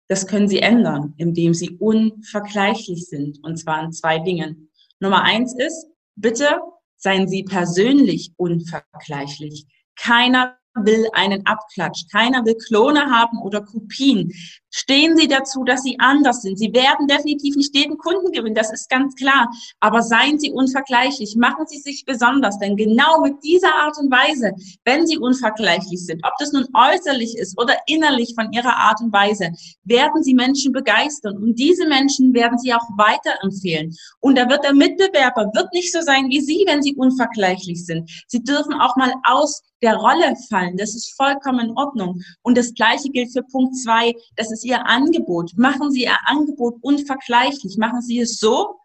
Das 0.09 0.25
können 0.25 0.47
Sie 0.47 0.59
ändern, 0.59 1.13
indem 1.17 1.53
Sie 1.53 1.77
unvergleichlich 1.77 3.07
sind, 3.07 3.43
und 3.43 3.57
zwar 3.57 3.83
in 3.83 3.91
zwei 3.91 4.19
Dingen. 4.19 4.69
Nummer 4.99 5.23
eins 5.23 5.53
ist, 5.57 5.87
bitte 6.15 6.59
seien 6.95 7.27
Sie 7.27 7.43
persönlich 7.43 8.31
unvergleichlich. 8.37 9.65
Keiner 9.95 10.57
will 10.85 11.07
einen 11.13 11.45
Abklatsch. 11.45 12.03
Keiner 12.11 12.45
will 12.45 12.55
Klone 12.55 13.09
haben 13.09 13.39
oder 13.41 13.61
Kopien. 13.61 14.31
Stehen 14.69 15.17
Sie 15.17 15.27
dazu, 15.27 15.63
dass 15.63 15.81
Sie 15.81 15.97
anders 15.99 16.41
sind. 16.41 16.59
Sie 16.59 16.73
werden 16.73 17.07
definitiv 17.07 17.55
nicht 17.55 17.75
jeden 17.75 17.97
Kunden 17.97 18.31
gewinnen, 18.31 18.53
das 18.53 18.71
ist 18.71 18.89
ganz 18.89 19.15
klar. 19.15 19.49
Aber 19.79 20.03
seien 20.03 20.39
Sie 20.39 20.51
unvergleichlich. 20.51 21.35
Machen 21.35 21.65
Sie 21.67 21.79
sich 21.79 22.05
besonders, 22.05 22.59
denn 22.59 22.75
genau 22.75 23.21
mit 23.21 23.43
dieser 23.43 23.73
Art 23.73 23.97
und 23.97 24.11
Weise, 24.11 24.51
wenn 24.85 25.07
Sie 25.07 25.17
unvergleichlich 25.17 26.05
sind, 26.05 26.23
ob 26.23 26.33
das 26.37 26.51
nun 26.51 26.67
äußerlich 26.73 27.37
ist 27.37 27.59
oder 27.59 27.75
innerlich 27.87 28.33
von 28.35 28.51
Ihrer 28.51 28.75
Art 28.75 29.01
und 29.01 29.11
Weise, 29.13 29.51
werden 29.83 30.21
Sie 30.21 30.33
Menschen 30.33 30.73
begeistern. 30.73 31.37
Und 31.37 31.55
diese 31.57 31.87
Menschen 31.87 32.33
werden 32.33 32.59
Sie 32.59 32.73
auch 32.73 32.85
weiterempfehlen. 32.97 33.95
Und 34.19 34.37
da 34.37 34.49
wird 34.49 34.63
der 34.63 34.73
Mitbewerber 34.73 35.49
wird 35.53 35.73
nicht 35.73 35.91
so 35.91 36.01
sein 36.01 36.29
wie 36.29 36.41
Sie, 36.41 36.65
wenn 36.67 36.83
Sie 36.83 36.95
unvergleichlich 36.95 37.85
sind. 37.85 38.09
Sie 38.27 38.43
dürfen 38.43 38.73
auch 38.73 38.95
mal 38.95 39.13
aus 39.23 39.63
der 39.81 39.95
Rolle 39.95 40.35
fallen. 40.49 40.77
Das 40.77 40.95
ist 40.95 41.15
vollkommen 41.15 41.69
in 41.69 41.77
Ordnung. 41.77 42.21
Und 42.41 42.57
das 42.57 42.73
Gleiche 42.73 43.09
gilt 43.09 43.31
für 43.31 43.43
Punkt 43.43 43.75
zwei. 43.75 44.13
Das 44.35 44.51
ist 44.51 44.63
Ihr 44.63 44.85
Angebot. 44.85 45.51
Machen 45.55 45.91
Sie 45.91 46.03
Ihr 46.03 46.17
Angebot 46.25 46.77
unvergleichlich. 46.81 47.77
Machen 47.77 48.01
Sie 48.01 48.19
es 48.19 48.39
so, 48.39 48.79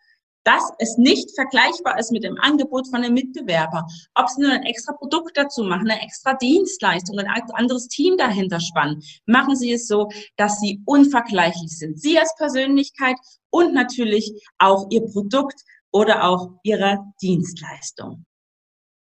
dass 0.44 0.72
es 0.78 0.96
nicht 0.98 1.34
vergleichbar 1.34 1.98
ist 1.98 2.10
mit 2.10 2.24
dem 2.24 2.38
Angebot 2.40 2.88
von 2.88 3.02
einem 3.02 3.14
Mitbewerber. 3.14 3.86
Ob 4.14 4.28
Sie 4.28 4.42
nur 4.42 4.50
ein 4.50 4.64
extra 4.64 4.92
Produkt 4.92 5.36
dazu 5.36 5.62
machen, 5.62 5.88
eine 5.88 6.02
extra 6.02 6.34
Dienstleistung, 6.34 7.18
ein 7.18 7.28
anderes 7.52 7.88
Team 7.88 8.16
dahinter 8.16 8.60
spannen, 8.60 9.02
machen 9.26 9.56
Sie 9.56 9.72
es 9.72 9.86
so, 9.86 10.08
dass 10.36 10.60
Sie 10.60 10.82
unvergleichlich 10.84 11.78
sind. 11.78 12.00
Sie 12.00 12.18
als 12.18 12.34
Persönlichkeit 12.36 13.16
und 13.50 13.72
natürlich 13.72 14.32
auch 14.58 14.86
Ihr 14.90 15.04
Produkt 15.06 15.62
oder 15.92 16.24
auch 16.24 16.58
Ihre 16.62 16.98
Dienstleistung. 17.20 18.24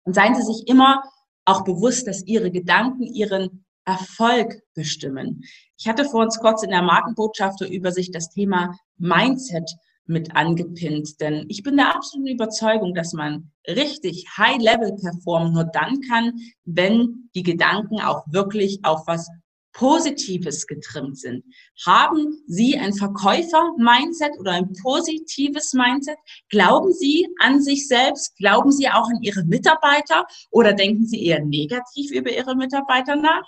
Und 0.06 0.16
seien 0.16 0.36
Sie 0.36 0.44
sich 0.44 0.68
immer 0.68 1.04
auch 1.46 1.64
bewusst, 1.64 2.08
dass 2.08 2.26
Ihre 2.26 2.52
Gedanken 2.52 3.04
Ihren 3.04 3.66
Erfolg 3.86 4.62
bestimmen. 4.74 5.44
Ich 5.78 5.88
hatte 5.88 6.06
vor 6.06 6.22
uns 6.22 6.40
kurz 6.40 6.64
in 6.64 6.70
der 6.70 6.82
Markenbotschafterübersicht 6.82 8.16
das 8.16 8.30
Thema 8.30 8.78
Mindset 8.98 9.70
mit 10.06 10.36
angepinnt. 10.36 11.20
Denn 11.22 11.46
ich 11.50 11.64
bin 11.64 11.78
der 11.78 11.96
absoluten 11.96 12.28
Überzeugung, 12.28 12.94
dass 12.94 13.14
man 13.14 13.52
richtig 13.68 14.26
High-Level 14.38 14.96
performen 15.02 15.54
nur 15.54 15.66
dann 15.66 16.00
kann, 16.02 16.34
wenn 16.66 17.30
die 17.36 17.44
Gedanken 17.44 18.02
auch 18.02 18.24
wirklich 18.28 18.80
auf 18.84 19.08
was 19.08 19.30
Positives 19.74 20.68
getrimmt 20.68 21.18
sind. 21.18 21.44
Haben 21.86 22.44
Sie 22.48 22.78
ein 22.78 22.94
Verkäufer-Mindset 22.94 24.40
oder 24.40 24.52
ein 24.52 24.72
positives 24.82 25.74
Mindset? 25.74 26.18
Glauben 26.50 26.94
Sie 26.94 27.28
an 27.40 27.62
sich 27.62 27.88
selbst? 27.88 28.36
Glauben 28.38 28.72
Sie 28.72 28.88
auch 28.88 29.10
an 29.10 29.22
Ihre 29.22 29.44
Mitarbeiter? 29.44 30.26
Oder 30.52 30.74
denken 30.74 31.06
Sie 31.06 31.26
eher 31.26 31.44
negativ 31.44 32.12
über 32.12 32.32
Ihre 32.32 32.56
Mitarbeiter 32.56 33.16
nach? 33.16 33.44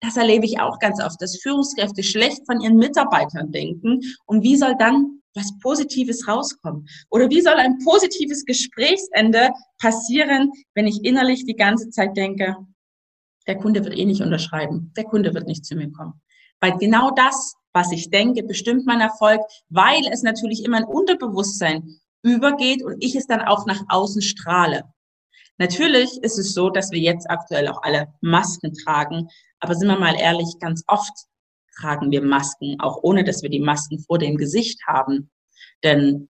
Das 0.00 0.16
erlebe 0.16 0.44
ich 0.44 0.60
auch 0.60 0.78
ganz 0.78 1.02
oft, 1.02 1.20
dass 1.20 1.40
Führungskräfte 1.40 2.02
schlecht 2.02 2.44
von 2.46 2.60
ihren 2.60 2.76
Mitarbeitern 2.76 3.50
denken. 3.52 4.00
Und 4.26 4.42
wie 4.42 4.56
soll 4.56 4.74
dann 4.78 5.22
was 5.34 5.58
Positives 5.60 6.28
rauskommen? 6.28 6.86
Oder 7.10 7.30
wie 7.30 7.40
soll 7.40 7.54
ein 7.54 7.78
positives 7.78 8.44
Gesprächsende 8.44 9.50
passieren, 9.80 10.50
wenn 10.74 10.86
ich 10.86 11.04
innerlich 11.04 11.44
die 11.44 11.56
ganze 11.56 11.90
Zeit 11.90 12.16
denke, 12.16 12.56
der 13.46 13.58
Kunde 13.58 13.84
wird 13.84 13.96
eh 13.96 14.04
nicht 14.04 14.22
unterschreiben, 14.22 14.92
der 14.96 15.04
Kunde 15.04 15.34
wird 15.34 15.46
nicht 15.46 15.64
zu 15.64 15.76
mir 15.76 15.90
kommen. 15.92 16.20
Weil 16.60 16.78
genau 16.78 17.10
das, 17.10 17.56
was 17.72 17.92
ich 17.92 18.10
denke, 18.10 18.42
bestimmt 18.42 18.86
mein 18.86 19.00
Erfolg, 19.00 19.40
weil 19.68 20.06
es 20.10 20.22
natürlich 20.22 20.64
immer 20.64 20.78
ein 20.78 20.84
Unterbewusstsein 20.84 22.00
übergeht 22.22 22.82
und 22.82 23.02
ich 23.04 23.16
es 23.16 23.26
dann 23.26 23.42
auch 23.42 23.66
nach 23.66 23.82
außen 23.88 24.22
strahle. 24.22 24.84
Natürlich 25.58 26.22
ist 26.22 26.38
es 26.38 26.54
so, 26.54 26.70
dass 26.70 26.90
wir 26.90 26.98
jetzt 26.98 27.30
aktuell 27.30 27.68
auch 27.68 27.82
alle 27.82 28.08
Masken 28.20 28.72
tragen, 28.72 29.28
aber 29.60 29.74
sind 29.74 29.88
wir 29.88 29.98
mal 29.98 30.16
ehrlich, 30.18 30.56
ganz 30.58 30.82
oft 30.86 31.12
tragen 31.78 32.10
wir 32.10 32.22
Masken, 32.22 32.80
auch 32.80 32.98
ohne 33.02 33.24
dass 33.24 33.42
wir 33.42 33.50
die 33.50 33.60
Masken 33.60 33.98
vor 34.00 34.18
dem 34.18 34.36
Gesicht 34.36 34.80
haben. 34.86 35.30
Denn 35.82 36.28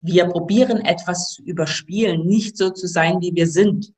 wir 0.00 0.26
probieren 0.26 0.84
etwas 0.84 1.30
zu 1.30 1.42
überspielen, 1.42 2.26
nicht 2.26 2.56
so 2.56 2.70
zu 2.70 2.86
sein, 2.86 3.20
wie 3.20 3.34
wir 3.34 3.46
sind. 3.46 3.92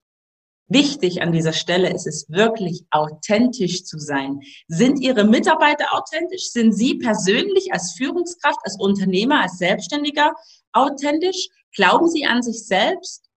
Wichtig 0.68 1.21
an 1.21 1.33
dieser 1.33 1.52
Stelle 1.52 1.92
ist 1.92 2.06
es 2.06 2.26
wirklich 2.30 2.85
authentisch 2.90 3.85
zu 3.85 3.99
sein. 3.99 4.40
Sind 4.66 4.99
Ihre 5.00 5.25
Mitarbeiter 5.25 5.87
authentisch? 5.92 6.50
Sind 6.50 6.73
Sie 6.73 6.94
persönlich 6.94 7.73
als 7.73 7.92
Führungskraft, 7.92 8.61
als 8.64 8.78
Unternehmer, 8.80 9.42
als 9.42 9.59
Selbstständiger 9.59 10.33
authentisch? 10.73 11.49
Glauben 11.75 12.09
Sie 12.09 12.25
an 12.25 12.42
sich 12.42 12.66
selbst? 12.66 13.28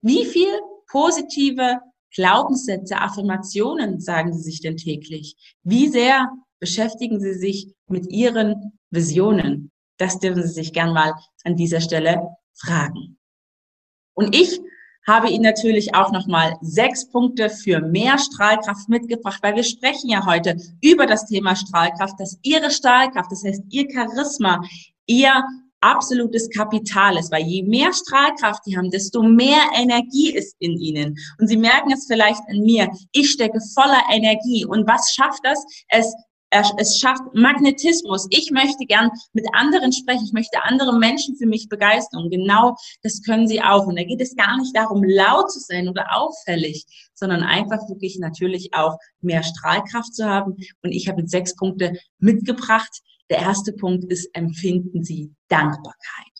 Wie 0.00 0.24
viel 0.24 0.52
positive 0.88 1.78
Glaubenssätze, 2.14 2.96
Affirmationen 2.96 4.00
sagen 4.00 4.32
Sie 4.32 4.42
sich 4.42 4.60
denn 4.60 4.76
täglich? 4.76 5.36
Wie 5.62 5.88
sehr 5.88 6.28
beschäftigen 6.58 7.20
Sie 7.20 7.34
sich 7.34 7.72
mit 7.86 8.10
Ihren 8.10 8.78
Visionen? 8.90 9.70
Das 9.96 10.18
dürfen 10.18 10.42
Sie 10.42 10.52
sich 10.52 10.72
gern 10.72 10.92
mal 10.92 11.14
an 11.44 11.54
dieser 11.54 11.80
Stelle 11.80 12.36
fragen. 12.54 13.18
Und 14.14 14.34
ich 14.34 14.60
habe 15.06 15.28
Ihnen 15.28 15.42
natürlich 15.42 15.94
auch 15.94 16.12
nochmal 16.12 16.56
sechs 16.60 17.08
Punkte 17.08 17.50
für 17.50 17.80
mehr 17.80 18.18
Strahlkraft 18.18 18.88
mitgebracht, 18.88 19.42
weil 19.42 19.56
wir 19.56 19.64
sprechen 19.64 20.10
ja 20.10 20.24
heute 20.26 20.56
über 20.80 21.06
das 21.06 21.26
Thema 21.26 21.56
Strahlkraft, 21.56 22.18
dass 22.18 22.38
Ihre 22.42 22.70
Strahlkraft, 22.70 23.30
das 23.32 23.44
heißt 23.44 23.64
Ihr 23.70 23.88
Charisma, 23.90 24.62
Ihr 25.06 25.42
absolutes 25.82 26.48
Kapital 26.50 27.18
ist, 27.18 27.32
weil 27.32 27.42
je 27.42 27.62
mehr 27.64 27.92
Strahlkraft 27.92 28.64
die 28.66 28.76
haben, 28.76 28.90
desto 28.90 29.22
mehr 29.22 29.62
Energie 29.74 30.32
ist 30.32 30.54
in 30.60 30.78
ihnen. 30.78 31.16
Und 31.38 31.48
Sie 31.48 31.56
merken 31.56 31.92
es 31.92 32.06
vielleicht 32.06 32.40
in 32.48 32.62
mir, 32.62 32.88
ich 33.12 33.30
stecke 33.30 33.58
voller 33.74 34.02
Energie. 34.10 34.64
Und 34.64 34.86
was 34.86 35.12
schafft 35.12 35.40
das? 35.42 35.62
Es 35.88 36.14
es 36.52 36.98
schafft 36.98 37.22
Magnetismus. 37.32 38.26
Ich 38.30 38.50
möchte 38.50 38.84
gern 38.84 39.10
mit 39.32 39.46
anderen 39.54 39.92
sprechen. 39.92 40.24
Ich 40.24 40.32
möchte 40.32 40.62
andere 40.62 40.98
Menschen 40.98 41.36
für 41.36 41.46
mich 41.46 41.68
begeistern. 41.68 42.24
Und 42.24 42.30
genau 42.30 42.76
das 43.02 43.22
können 43.22 43.48
sie 43.48 43.62
auch. 43.62 43.86
Und 43.86 43.96
da 43.96 44.04
geht 44.04 44.20
es 44.20 44.36
gar 44.36 44.58
nicht 44.58 44.76
darum, 44.76 45.02
laut 45.02 45.50
zu 45.50 45.60
sein 45.60 45.88
oder 45.88 46.06
auffällig, 46.14 46.84
sondern 47.14 47.42
einfach 47.42 47.88
wirklich 47.88 48.18
natürlich 48.18 48.74
auch 48.74 48.98
mehr 49.20 49.42
Strahlkraft 49.42 50.14
zu 50.14 50.28
haben. 50.28 50.56
Und 50.82 50.92
ich 50.92 51.08
habe 51.08 51.22
jetzt 51.22 51.30
sechs 51.30 51.56
Punkte 51.56 51.98
mitgebracht, 52.18 53.00
der 53.30 53.38
erste 53.38 53.72
Punkt 53.72 54.04
ist, 54.04 54.28
empfinden 54.34 55.02
Sie 55.02 55.32
Dankbarkeit. 55.48 56.32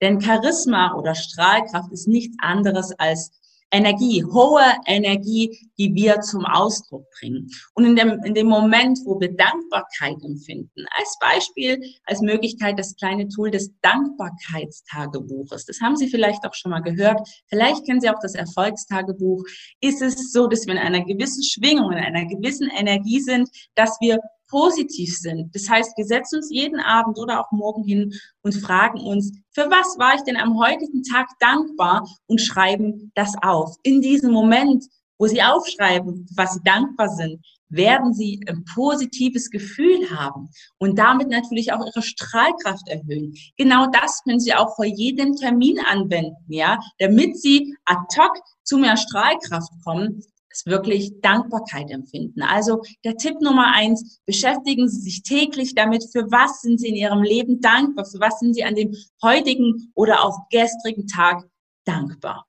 Denn 0.00 0.20
Charisma 0.20 0.96
oder 0.96 1.14
Strahlkraft 1.14 1.92
ist 1.92 2.08
nichts 2.08 2.36
anderes 2.40 2.92
als 2.98 3.30
Energie, 3.72 4.22
hohe 4.22 4.64
Energie, 4.86 5.70
die 5.78 5.94
wir 5.94 6.20
zum 6.20 6.44
Ausdruck 6.44 7.06
bringen. 7.18 7.48
Und 7.74 7.86
in 7.86 7.96
dem, 7.96 8.22
in 8.24 8.34
dem 8.34 8.46
Moment, 8.46 8.98
wo 9.04 9.18
wir 9.18 9.34
Dankbarkeit 9.34 10.22
empfinden, 10.22 10.84
als 10.96 11.16
Beispiel, 11.18 11.80
als 12.04 12.20
Möglichkeit 12.20 12.78
das 12.78 12.94
kleine 12.96 13.28
Tool 13.28 13.50
des 13.50 13.72
Dankbarkeitstagebuches, 13.80 15.64
das 15.64 15.80
haben 15.80 15.96
Sie 15.96 16.08
vielleicht 16.08 16.44
auch 16.46 16.54
schon 16.54 16.70
mal 16.70 16.82
gehört, 16.82 17.26
vielleicht 17.48 17.86
kennen 17.86 18.00
Sie 18.00 18.10
auch 18.10 18.20
das 18.20 18.34
Erfolgstagebuch, 18.34 19.42
ist 19.80 20.02
es 20.02 20.32
so, 20.32 20.46
dass 20.46 20.66
wir 20.66 20.74
in 20.74 20.80
einer 20.80 21.04
gewissen 21.04 21.42
Schwingung, 21.42 21.92
in 21.92 21.98
einer 21.98 22.26
gewissen 22.26 22.68
Energie 22.70 23.20
sind, 23.20 23.48
dass 23.74 23.96
wir 24.00 24.18
positiv 24.52 25.16
sind. 25.18 25.54
Das 25.54 25.68
heißt, 25.68 25.96
wir 25.96 26.04
setzen 26.04 26.36
uns 26.36 26.50
jeden 26.50 26.78
Abend 26.78 27.18
oder 27.18 27.40
auch 27.40 27.50
morgen 27.52 27.82
hin 27.82 28.12
und 28.42 28.52
fragen 28.52 29.00
uns, 29.00 29.32
für 29.50 29.70
was 29.70 29.98
war 29.98 30.14
ich 30.14 30.22
denn 30.22 30.36
am 30.36 30.58
heutigen 30.58 31.02
Tag 31.02 31.26
dankbar 31.40 32.06
und 32.26 32.40
schreiben 32.40 33.10
das 33.14 33.32
auf. 33.40 33.74
In 33.82 34.02
diesem 34.02 34.30
Moment, 34.30 34.84
wo 35.18 35.26
Sie 35.26 35.42
aufschreiben, 35.42 36.26
was 36.36 36.52
Sie 36.54 36.60
dankbar 36.64 37.08
sind, 37.08 37.40
werden 37.70 38.12
Sie 38.12 38.40
ein 38.46 38.62
positives 38.74 39.48
Gefühl 39.48 40.10
haben 40.10 40.50
und 40.78 40.98
damit 40.98 41.28
natürlich 41.28 41.72
auch 41.72 41.86
Ihre 41.86 42.02
Strahlkraft 42.02 42.86
erhöhen. 42.88 43.32
Genau 43.56 43.86
das 43.86 44.22
können 44.24 44.40
Sie 44.40 44.52
auch 44.52 44.76
vor 44.76 44.84
jedem 44.84 45.34
Termin 45.34 45.78
anwenden, 45.80 46.36
ja, 46.48 46.78
damit 46.98 47.40
Sie 47.40 47.74
ad 47.86 48.02
hoc 48.18 48.36
zu 48.64 48.76
mehr 48.76 48.98
Strahlkraft 48.98 49.72
kommen 49.82 50.22
ist 50.52 50.66
wirklich 50.66 51.20
Dankbarkeit 51.20 51.90
empfinden. 51.90 52.42
Also 52.42 52.82
der 53.04 53.16
Tipp 53.16 53.40
Nummer 53.40 53.74
eins, 53.74 54.20
beschäftigen 54.26 54.88
Sie 54.88 55.00
sich 55.00 55.22
täglich 55.22 55.74
damit, 55.74 56.04
für 56.12 56.30
was 56.30 56.60
sind 56.60 56.78
Sie 56.78 56.88
in 56.88 56.96
Ihrem 56.96 57.22
Leben 57.22 57.60
dankbar, 57.60 58.04
für 58.04 58.20
was 58.20 58.38
sind 58.38 58.54
Sie 58.54 58.64
an 58.64 58.74
dem 58.74 58.94
heutigen 59.22 59.90
oder 59.94 60.24
auch 60.24 60.48
gestrigen 60.50 61.06
Tag 61.06 61.42
dankbar. 61.84 62.46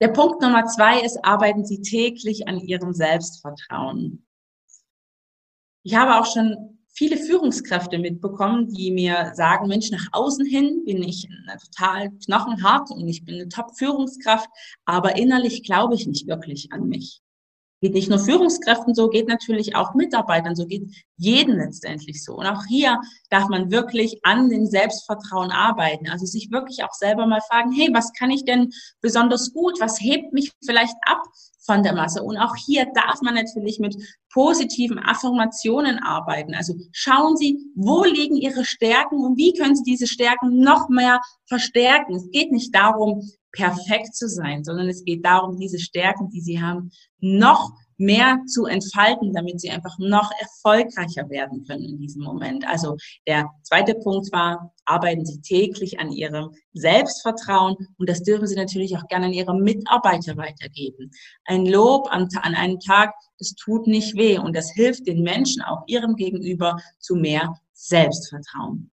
Der 0.00 0.08
Punkt 0.08 0.40
Nummer 0.40 0.64
zwei 0.66 1.00
ist, 1.00 1.22
arbeiten 1.24 1.64
Sie 1.66 1.82
täglich 1.82 2.48
an 2.48 2.58
Ihrem 2.58 2.94
Selbstvertrauen. 2.94 4.26
Ich 5.82 5.94
habe 5.94 6.18
auch 6.18 6.26
schon 6.26 6.79
viele 6.92 7.16
Führungskräfte 7.16 7.98
mitbekommen, 7.98 8.68
die 8.68 8.90
mir 8.90 9.32
sagen, 9.34 9.68
Mensch, 9.68 9.90
nach 9.90 10.08
außen 10.12 10.46
hin 10.46 10.84
bin 10.84 11.02
ich 11.02 11.28
total 11.62 12.10
knochenhart 12.24 12.90
und 12.90 13.06
ich 13.08 13.24
bin 13.24 13.36
eine 13.36 13.48
Top-Führungskraft, 13.48 14.48
aber 14.84 15.16
innerlich 15.16 15.62
glaube 15.62 15.94
ich 15.94 16.06
nicht 16.06 16.26
wirklich 16.26 16.72
an 16.72 16.88
mich. 16.88 17.22
Geht 17.82 17.94
nicht 17.94 18.10
nur 18.10 18.18
Führungskräften 18.18 18.94
so, 18.94 19.08
geht 19.08 19.26
natürlich 19.26 19.74
auch 19.74 19.94
Mitarbeitern 19.94 20.54
so, 20.54 20.66
geht 20.66 20.84
jeden 21.16 21.56
letztendlich 21.56 22.22
so. 22.22 22.34
Und 22.34 22.44
auch 22.44 22.66
hier 22.66 23.00
darf 23.30 23.48
man 23.48 23.70
wirklich 23.70 24.20
an 24.22 24.50
dem 24.50 24.66
Selbstvertrauen 24.66 25.50
arbeiten. 25.50 26.10
Also 26.10 26.26
sich 26.26 26.50
wirklich 26.50 26.84
auch 26.84 26.92
selber 26.92 27.26
mal 27.26 27.40
fragen, 27.40 27.72
hey, 27.72 27.88
was 27.94 28.12
kann 28.12 28.30
ich 28.30 28.44
denn 28.44 28.70
besonders 29.00 29.54
gut? 29.54 29.80
Was 29.80 29.98
hebt 29.98 30.34
mich 30.34 30.52
vielleicht 30.62 30.94
ab 31.06 31.22
von 31.60 31.82
der 31.82 31.94
Masse? 31.94 32.22
Und 32.22 32.36
auch 32.36 32.56
hier 32.56 32.86
darf 32.94 33.20
man 33.22 33.34
natürlich 33.34 33.78
mit 33.78 33.96
positiven 34.32 34.98
Affirmationen 34.98 35.98
arbeiten. 35.98 36.54
Also 36.54 36.74
schauen 36.92 37.36
Sie, 37.36 37.58
wo 37.74 38.04
liegen 38.04 38.36
Ihre 38.36 38.64
Stärken 38.64 39.24
und 39.24 39.36
wie 39.36 39.52
können 39.54 39.76
Sie 39.76 39.84
diese 39.84 40.06
Stärken 40.06 40.60
noch 40.60 40.88
mehr 40.88 41.20
verstärken? 41.46 42.14
Es 42.14 42.30
geht 42.30 42.52
nicht 42.52 42.74
darum, 42.74 43.22
perfekt 43.52 44.14
zu 44.14 44.28
sein, 44.28 44.64
sondern 44.64 44.88
es 44.88 45.04
geht 45.04 45.24
darum, 45.24 45.58
diese 45.58 45.78
Stärken, 45.78 46.30
die 46.30 46.40
sie 46.40 46.62
haben, 46.62 46.90
noch 47.18 47.70
mehr 48.00 48.40
zu 48.46 48.64
entfalten, 48.64 49.32
damit 49.32 49.60
sie 49.60 49.70
einfach 49.70 49.96
noch 49.98 50.30
erfolgreicher 50.40 51.28
werden 51.28 51.64
können 51.66 51.84
in 51.84 51.98
diesem 51.98 52.22
Moment. 52.22 52.66
Also 52.66 52.96
der 53.26 53.50
zweite 53.62 53.94
Punkt 53.94 54.32
war, 54.32 54.72
arbeiten 54.86 55.24
Sie 55.24 55.40
täglich 55.40 56.00
an 56.00 56.10
Ihrem 56.10 56.50
Selbstvertrauen 56.72 57.76
und 57.98 58.08
das 58.08 58.22
dürfen 58.22 58.46
Sie 58.46 58.56
natürlich 58.56 58.96
auch 58.96 59.06
gerne 59.08 59.26
an 59.26 59.32
Ihre 59.32 59.54
Mitarbeiter 59.54 60.36
weitergeben. 60.36 61.10
Ein 61.44 61.66
Lob 61.66 62.08
an, 62.10 62.28
an 62.42 62.54
einen 62.54 62.80
Tag, 62.80 63.14
das 63.38 63.54
tut 63.54 63.86
nicht 63.86 64.16
weh 64.16 64.38
und 64.38 64.56
das 64.56 64.72
hilft 64.72 65.06
den 65.06 65.22
Menschen 65.22 65.62
auch 65.62 65.84
Ihrem 65.86 66.16
Gegenüber 66.16 66.78
zu 66.98 67.14
mehr 67.14 67.54
Selbstvertrauen. 67.72 68.90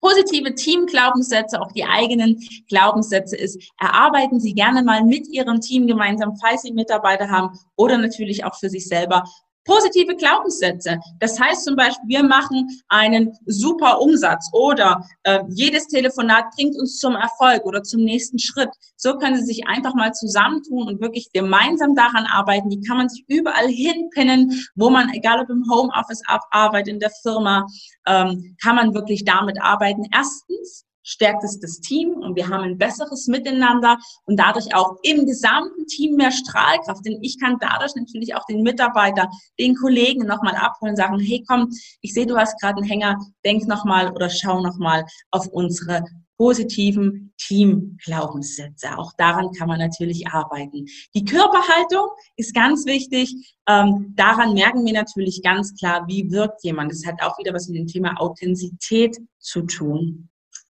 Positive 0.00 0.54
Teamglaubenssätze, 0.54 1.60
auch 1.60 1.72
die 1.72 1.84
eigenen 1.84 2.40
Glaubenssätze 2.68 3.36
ist, 3.36 3.60
erarbeiten 3.78 4.40
Sie 4.40 4.54
gerne 4.54 4.82
mal 4.82 5.04
mit 5.04 5.28
Ihrem 5.28 5.60
Team 5.60 5.86
gemeinsam, 5.86 6.36
falls 6.36 6.62
Sie 6.62 6.72
Mitarbeiter 6.72 7.30
haben 7.30 7.58
oder 7.76 7.98
natürlich 7.98 8.44
auch 8.44 8.54
für 8.54 8.70
sich 8.70 8.86
selber 8.86 9.24
positive 9.68 10.16
Glaubenssätze. 10.16 10.98
Das 11.20 11.38
heißt 11.38 11.64
zum 11.64 11.76
Beispiel, 11.76 12.08
wir 12.08 12.22
machen 12.24 12.66
einen 12.88 13.32
super 13.46 14.00
Umsatz 14.00 14.48
oder 14.52 15.04
äh, 15.24 15.40
jedes 15.50 15.86
Telefonat 15.86 16.46
bringt 16.56 16.76
uns 16.78 16.98
zum 16.98 17.14
Erfolg 17.14 17.64
oder 17.64 17.82
zum 17.82 18.02
nächsten 18.02 18.38
Schritt. 18.38 18.70
So 18.96 19.18
können 19.18 19.36
Sie 19.36 19.44
sich 19.44 19.68
einfach 19.68 19.94
mal 19.94 20.12
zusammentun 20.12 20.88
und 20.88 21.00
wirklich 21.00 21.30
gemeinsam 21.32 21.94
daran 21.94 22.26
arbeiten. 22.26 22.70
Die 22.70 22.80
kann 22.80 22.96
man 22.96 23.08
sich 23.08 23.24
überall 23.28 23.68
hinpinnen, 23.68 24.66
wo 24.74 24.88
man, 24.88 25.10
egal 25.12 25.40
ob 25.40 25.50
im 25.50 25.64
Homeoffice 25.70 26.22
arbeitet, 26.50 26.94
in 26.94 27.00
der 27.00 27.10
Firma, 27.22 27.66
ähm, 28.06 28.56
kann 28.62 28.76
man 28.76 28.94
wirklich 28.94 29.24
damit 29.24 29.60
arbeiten. 29.60 30.04
Erstens, 30.12 30.86
stärkt 31.08 31.42
es 31.42 31.58
das 31.58 31.80
Team 31.80 32.10
und 32.10 32.36
wir 32.36 32.48
haben 32.48 32.62
ein 32.62 32.76
besseres 32.76 33.26
Miteinander 33.28 33.96
und 34.26 34.38
dadurch 34.38 34.74
auch 34.74 34.96
im 35.02 35.24
gesamten 35.24 35.86
Team 35.86 36.16
mehr 36.16 36.30
Strahlkraft. 36.30 37.04
Denn 37.06 37.18
ich 37.22 37.40
kann 37.40 37.56
dadurch 37.60 37.94
natürlich 37.96 38.34
auch 38.34 38.44
den 38.44 38.62
Mitarbeiter, 38.62 39.30
den 39.58 39.74
Kollegen 39.74 40.26
nochmal 40.26 40.54
abholen, 40.54 40.96
sagen, 40.96 41.18
hey 41.18 41.42
komm, 41.48 41.70
ich 42.02 42.12
sehe, 42.12 42.26
du 42.26 42.36
hast 42.36 42.60
gerade 42.60 42.76
einen 42.76 42.88
Hänger, 42.88 43.16
denk 43.44 43.66
nochmal 43.66 44.12
oder 44.12 44.28
schau 44.28 44.60
nochmal 44.60 45.06
auf 45.30 45.46
unsere 45.48 46.04
positiven 46.36 47.32
Team-Glaubenssätze. 47.38 48.96
Auch 48.96 49.12
daran 49.16 49.50
kann 49.52 49.66
man 49.66 49.80
natürlich 49.80 50.28
arbeiten. 50.28 50.86
Die 51.14 51.24
Körperhaltung 51.24 52.06
ist 52.36 52.54
ganz 52.54 52.86
wichtig. 52.86 53.34
Ähm, 53.66 54.12
daran 54.14 54.54
merken 54.54 54.84
wir 54.84 54.92
natürlich 54.92 55.42
ganz 55.42 55.74
klar, 55.74 56.04
wie 56.06 56.30
wirkt 56.30 56.62
jemand. 56.62 56.92
Das 56.92 57.04
hat 57.04 57.20
auch 57.22 57.36
wieder 57.38 57.52
was 57.54 57.66
mit 57.68 57.78
dem 57.78 57.86
Thema 57.88 58.20
Authentizität 58.20 59.18
zu 59.40 59.62
tun. 59.62 60.28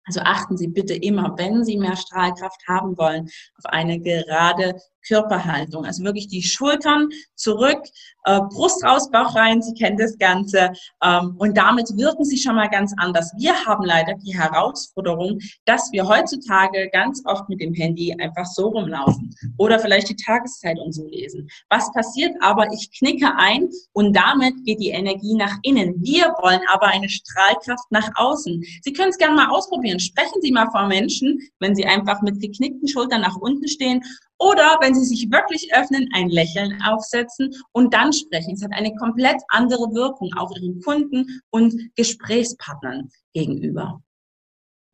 Also 0.09 0.21
achten 0.21 0.57
Sie 0.57 0.69
bitte 0.69 0.95
immer, 0.95 1.35
wenn 1.37 1.65
Sie 1.65 1.77
mehr 1.77 1.97
Strahlkraft 1.97 2.67
haben 2.67 2.97
wollen, 2.97 3.29
auf 3.59 3.67
eine 3.67 4.01
gerade 4.01 4.75
Körperhaltung. 5.09 5.85
Also 5.85 6.05
wirklich 6.05 6.29
die 6.29 6.43
Schultern 6.43 7.09
zurück, 7.35 7.83
äh, 8.25 8.41
Brust 8.51 8.85
raus, 8.85 9.11
Bauch 9.11 9.35
rein. 9.35 9.63
Sie 9.63 9.75
kennen 9.75 9.97
das 9.97 10.19
Ganze. 10.19 10.73
Ähm, 11.03 11.35
und 11.39 11.57
damit 11.57 11.89
wirken 11.97 12.25
Sie 12.25 12.37
schon 12.37 12.57
mal 12.57 12.69
ganz 12.69 12.93
anders. 12.99 13.33
Wir 13.37 13.55
haben 13.65 13.85
leider 13.85 14.15
die 14.15 14.37
Herausforderung, 14.37 15.39
dass 15.65 15.91
wir 15.93 16.07
heutzutage 16.07 16.91
ganz 16.93 17.23
oft 17.25 17.49
mit 17.49 17.61
dem 17.61 17.73
Handy 17.75 18.15
einfach 18.21 18.45
so 18.45 18.69
rumlaufen 18.69 19.35
oder 19.57 19.79
vielleicht 19.79 20.11
die 20.11 20.17
Tageszeitung 20.17 20.93
so 20.93 21.07
lesen. 21.07 21.49
Was 21.71 21.91
passiert 21.93 22.35
aber? 22.41 22.71
Ich 22.73 22.91
knicke 22.99 23.35
ein 23.37 23.69
und 23.93 24.15
damit 24.15 24.65
geht 24.65 24.81
die 24.81 24.91
Energie 24.91 25.35
nach 25.35 25.57
innen. 25.63 25.95
Wir 26.03 26.27
wollen 26.43 26.61
aber 26.69 26.89
eine 26.89 27.09
Strahlkraft 27.09 27.91
nach 27.91 28.11
außen. 28.15 28.63
Sie 28.83 28.93
können 28.93 29.11
es 29.11 29.19
gerne 29.19 29.37
mal 29.37 29.49
ausprobieren. 29.49 30.01
Sprechen 30.01 30.41
Sie 30.43 30.53
mal 30.53 30.71
vor 30.71 30.87
Menschen, 30.87 31.39
wenn 31.61 31.75
Sie 31.75 31.87
einfach 31.87 32.21
mit 32.23 32.41
geknickten 32.41 32.89
Schultern 32.89 33.23
nach 33.23 33.37
unten 33.37 33.69
stehen 33.69 34.03
oder 34.39 34.79
wenn 34.81 34.95
Sie 34.95 35.05
sich 35.05 35.31
wirklich 35.31 35.75
öffnen, 35.75 36.09
ein 36.15 36.29
Lächeln 36.29 36.81
aufsetzen 36.83 37.55
und 37.73 37.93
dann 37.93 38.13
sprechen. 38.13 38.55
Es 38.55 38.63
hat 38.63 38.73
eine 38.73 38.95
komplett 38.95 39.43
andere 39.49 39.93
Wirkung 39.93 40.31
auch 40.37 40.55
Ihren 40.57 40.81
Kunden 40.81 41.41
und 41.51 41.75
Gesprächspartnern 41.97 43.11
gegenüber. 43.35 44.01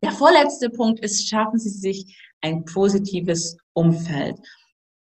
Der 0.03 0.13
vorletzte 0.13 0.71
Punkt 0.71 1.01
ist, 1.01 1.29
schaffen 1.29 1.59
Sie 1.59 1.71
sich 1.71 2.19
ein 2.41 2.65
positives 2.65 3.57
Umfeld. 3.75 4.39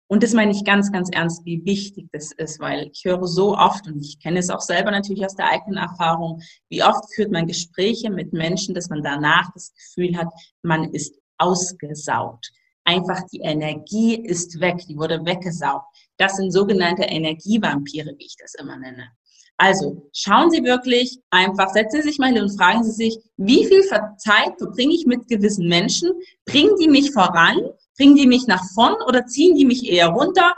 Und 0.07 0.21
das 0.21 0.33
meine 0.33 0.51
ich 0.51 0.63
ganz, 0.63 0.91
ganz 0.91 1.09
ernst, 1.11 1.43
wie 1.45 1.65
wichtig 1.65 2.07
das 2.11 2.31
ist, 2.31 2.59
weil 2.59 2.91
ich 2.93 3.03
höre 3.05 3.25
so 3.25 3.57
oft 3.57 3.87
und 3.87 3.99
ich 4.01 4.19
kenne 4.19 4.39
es 4.39 4.51
auch 4.51 4.61
selber 4.61 4.91
natürlich 4.91 5.25
aus 5.25 5.35
der 5.35 5.49
eigenen 5.49 5.77
Erfahrung, 5.77 6.41
wie 6.69 6.83
oft 6.83 7.13
führt 7.15 7.31
man 7.31 7.47
Gespräche 7.47 8.11
mit 8.11 8.31
Menschen, 8.31 8.75
dass 8.75 8.89
man 8.89 9.01
danach 9.01 9.51
das 9.53 9.73
Gefühl 9.73 10.15
hat, 10.15 10.27
man 10.61 10.93
ist 10.93 11.17
ausgesaugt 11.37 12.51
einfach 12.85 13.21
die 13.31 13.41
Energie 13.41 14.15
ist 14.15 14.59
weg, 14.59 14.77
die 14.87 14.97
wurde 14.97 15.25
weggesaugt. 15.25 15.85
Das 16.17 16.37
sind 16.37 16.51
sogenannte 16.51 17.03
Energievampire, 17.03 18.15
wie 18.17 18.25
ich 18.25 18.35
das 18.39 18.55
immer 18.55 18.77
nenne. 18.77 19.09
Also 19.57 20.09
schauen 20.11 20.51
Sie 20.51 20.63
wirklich 20.63 21.19
einfach, 21.29 21.69
setzen 21.69 22.01
Sie 22.01 22.09
sich 22.09 22.19
mal 22.19 22.33
hin 22.33 22.41
und 22.41 22.57
fragen 22.57 22.83
Sie 22.83 22.91
sich, 22.91 23.17
wie 23.37 23.65
viel 23.65 23.83
Zeit 24.17 24.57
verbringe 24.57 24.93
ich 24.93 25.05
mit 25.05 25.27
gewissen 25.27 25.67
Menschen? 25.69 26.11
Bringen 26.45 26.75
die 26.79 26.89
mich 26.89 27.11
voran? 27.11 27.57
Bringen 27.97 28.15
die 28.15 28.27
mich 28.27 28.47
nach 28.47 28.63
vorn 28.73 28.95
oder 29.07 29.25
ziehen 29.25 29.55
die 29.55 29.63
mich 29.63 29.89
eher 29.89 30.07
runter? 30.07 30.53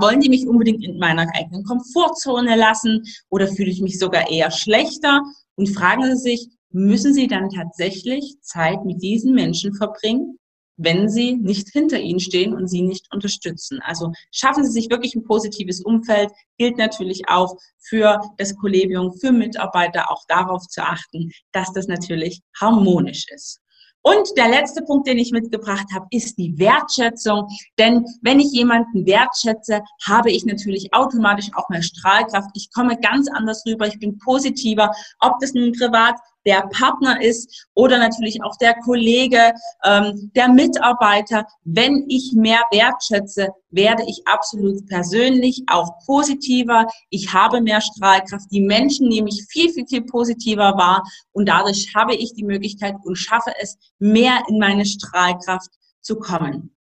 Wollen 0.00 0.20
die 0.20 0.30
mich 0.30 0.46
unbedingt 0.46 0.82
in 0.82 0.98
meiner 0.98 1.26
eigenen 1.34 1.62
Komfortzone 1.64 2.56
lassen 2.56 3.04
oder 3.28 3.48
fühle 3.48 3.70
ich 3.70 3.82
mich 3.82 3.98
sogar 3.98 4.30
eher 4.30 4.50
schlechter? 4.50 5.22
Und 5.56 5.68
fragen 5.68 6.04
Sie 6.04 6.16
sich, 6.16 6.48
müssen 6.70 7.12
Sie 7.12 7.26
dann 7.26 7.50
tatsächlich 7.50 8.36
Zeit 8.40 8.82
mit 8.86 9.02
diesen 9.02 9.34
Menschen 9.34 9.74
verbringen? 9.74 10.37
Wenn 10.78 11.08
sie 11.08 11.36
nicht 11.36 11.68
hinter 11.70 12.00
ihnen 12.00 12.20
stehen 12.20 12.54
und 12.54 12.68
sie 12.68 12.82
nicht 12.82 13.12
unterstützen. 13.12 13.80
Also 13.84 14.12
schaffen 14.30 14.64
Sie 14.64 14.70
sich 14.70 14.90
wirklich 14.90 15.14
ein 15.14 15.24
positives 15.24 15.80
Umfeld, 15.82 16.30
gilt 16.56 16.78
natürlich 16.78 17.28
auch 17.28 17.56
für 17.78 18.20
das 18.38 18.56
Kollegium, 18.56 19.12
für 19.12 19.32
Mitarbeiter, 19.32 20.10
auch 20.10 20.24
darauf 20.28 20.66
zu 20.68 20.82
achten, 20.82 21.30
dass 21.52 21.72
das 21.72 21.88
natürlich 21.88 22.40
harmonisch 22.58 23.26
ist. 23.28 23.60
Und 24.02 24.28
der 24.36 24.48
letzte 24.48 24.82
Punkt, 24.82 25.08
den 25.08 25.18
ich 25.18 25.32
mitgebracht 25.32 25.86
habe, 25.92 26.06
ist 26.10 26.38
die 26.38 26.56
Wertschätzung. 26.56 27.48
Denn 27.78 28.06
wenn 28.22 28.38
ich 28.40 28.52
jemanden 28.52 29.04
wertschätze, 29.04 29.82
habe 30.06 30.30
ich 30.30 30.46
natürlich 30.46 30.94
automatisch 30.94 31.50
auch 31.54 31.68
mehr 31.68 31.82
Strahlkraft. 31.82 32.50
Ich 32.54 32.72
komme 32.72 32.96
ganz 32.98 33.28
anders 33.28 33.64
rüber. 33.66 33.86
Ich 33.86 33.98
bin 33.98 34.16
positiver, 34.18 34.92
ob 35.18 35.40
das 35.40 35.52
nun 35.52 35.72
privat 35.72 36.14
der 36.48 36.62
Partner 36.72 37.20
ist 37.20 37.68
oder 37.74 37.98
natürlich 37.98 38.42
auch 38.42 38.56
der 38.56 38.74
Kollege, 38.76 39.52
ähm, 39.84 40.32
der 40.34 40.48
Mitarbeiter. 40.48 41.46
Wenn 41.64 42.06
ich 42.08 42.32
mehr 42.34 42.62
wertschätze, 42.72 43.50
werde 43.68 44.02
ich 44.06 44.26
absolut 44.26 44.86
persönlich 44.86 45.62
auch 45.66 45.98
positiver. 46.06 46.86
Ich 47.10 47.34
habe 47.34 47.60
mehr 47.60 47.82
Strahlkraft. 47.82 48.50
Die 48.50 48.62
Menschen 48.62 49.08
nehme 49.08 49.28
ich 49.28 49.44
viel, 49.50 49.70
viel, 49.74 49.86
viel 49.86 50.04
positiver 50.04 50.72
wahr 50.78 51.04
und 51.32 51.46
dadurch 51.50 51.92
habe 51.94 52.14
ich 52.14 52.32
die 52.32 52.44
Möglichkeit 52.44 52.94
und 53.04 53.16
schaffe 53.16 53.52
es, 53.60 53.76
mehr 53.98 54.42
in 54.48 54.58
meine 54.58 54.86
Strahlkraft 54.86 55.70
zu 56.00 56.16
kommen. 56.16 56.74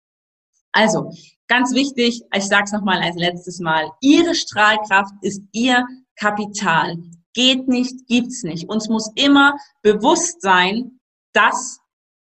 Also, 0.73 1.10
ganz 1.47 1.73
wichtig, 1.73 2.21
ich 2.36 2.43
sage 2.43 2.65
es 2.65 2.71
nochmal 2.71 3.01
als 3.01 3.15
letztes 3.15 3.60
Mal, 3.60 3.89
Ihre 4.01 4.36
Strahlkraft 4.36 5.13
ist 5.21 5.41
Ihr 5.54 5.84
Kapital 6.15 6.97
geht 7.36 7.67
nicht, 7.67 8.08
gibt's 8.08 8.41
nicht. 8.41 8.67
Uns 8.67 8.89
muss 8.89 9.12
immer 9.13 9.56
bewusst 9.84 10.41
sein, 10.41 11.00
dass 11.34 11.80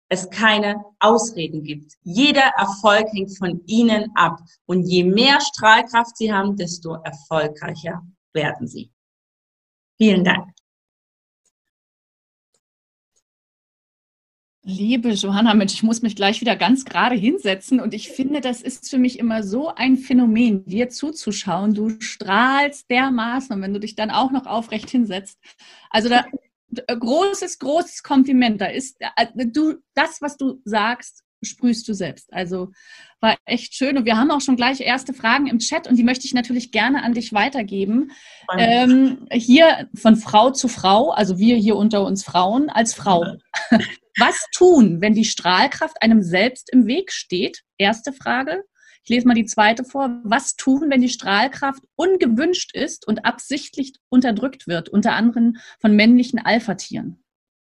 es 0.07 0.29
keine 0.29 0.83
Ausreden 0.99 1.63
gibt. 1.63 1.93
Jeder 2.03 2.51
Erfolg 2.57 3.07
hängt 3.13 3.37
von 3.37 3.61
Ihnen 3.65 4.11
ab. 4.15 4.39
Und 4.65 4.83
je 4.83 5.03
mehr 5.03 5.39
Strahlkraft 5.41 6.17
Sie 6.17 6.31
haben, 6.31 6.55
desto 6.55 6.95
erfolgreicher 6.95 8.01
werden 8.33 8.67
Sie. 8.67 8.91
Vielen 9.97 10.23
Dank. 10.23 10.49
Liebe 14.63 15.10
Johanna, 15.10 15.56
Mensch, 15.56 15.74
ich 15.74 15.82
muss 15.82 16.04
mich 16.04 16.15
gleich 16.15 16.39
wieder 16.39 16.56
ganz 16.56 16.86
gerade 16.86 17.15
hinsetzen 17.15 17.80
und 17.80 17.95
ich 17.95 18.10
finde, 18.10 18.41
das 18.41 18.62
ist 18.62 18.89
für 18.89 19.00
mich 19.00 19.17
immer 19.17 19.41
so 19.41 19.74
ein 19.74 19.97
Phänomen, 19.97 20.65
dir 20.65 20.89
zuzuschauen. 20.89 21.74
Du 21.74 22.00
strahlst 22.00 22.89
dermaßen 22.91 23.56
und 23.56 23.62
wenn 23.63 23.74
du 23.74 23.80
dich 23.80 23.95
dann 23.95 24.12
auch 24.12 24.32
noch 24.32 24.45
aufrecht 24.45 24.89
hinsetzt. 24.89 25.39
Also 25.89 26.10
da 26.10 26.26
großes, 26.88 27.60
großes 27.60 28.04
Kompliment. 28.04 28.62
Da 28.62 28.67
ist 28.67 28.97
äh, 29.00 29.28
du 29.47 29.76
das, 29.93 30.21
was 30.21 30.38
du 30.38 30.62
sagst, 30.63 31.24
sprühst 31.43 31.88
du 31.88 31.93
selbst. 31.93 32.32
Also 32.32 32.71
war 33.19 33.36
echt 33.45 33.74
schön. 33.74 33.97
Und 33.97 34.06
wir 34.06 34.17
haben 34.17 34.32
auch 34.32 34.41
schon 34.41 34.56
gleich 34.56 34.80
erste 34.80 35.13
Fragen 35.13 35.47
im 35.47 35.60
Chat 35.60 35.88
und 35.88 35.95
die 35.95 36.04
möchte 36.04 36.26
ich 36.26 36.34
natürlich 36.34 36.71
gerne 36.71 37.04
an 37.04 37.13
dich 37.13 37.34
weitergeben. 37.34 38.12
Ähm, 38.58 39.28
hier 39.32 39.89
von 39.95 40.15
Frau 40.15 40.52
zu 40.52 40.67
Frau, 40.67 41.10
also 41.12 41.39
wir 41.39 41.56
hier 41.58 41.76
unter 41.76 42.06
uns 42.06 42.24
Frauen 42.24 42.69
als 42.69 42.93
Frau. 42.93 43.38
Was 44.17 44.45
tun, 44.54 45.02
wenn 45.02 45.13
die 45.13 45.26
Strahlkraft 45.26 46.02
einem 46.02 46.21
selbst 46.21 46.71
im 46.71 46.88
Weg 46.88 47.12
steht? 47.12 47.62
Erste 47.78 48.13
Frage. 48.13 48.63
Ich 49.04 49.10
lese 49.10 49.28
mal 49.28 49.34
die 49.34 49.45
zweite 49.45 49.84
vor. 49.84 50.21
Was 50.24 50.56
tun, 50.56 50.89
wenn 50.89 51.02
die 51.02 51.10
Strahlkraft 51.10 51.84
ungewünscht 51.95 52.76
ist 52.76 53.08
und 53.08 53.26
absichtlich 53.26 53.93
unterdrückt 54.10 54.67
wird, 54.67 54.89
unter 54.89 55.13
anderem 55.13 55.58
von 55.80 55.95
männlichen 55.95 56.39
Alpha-Tieren? 56.39 57.20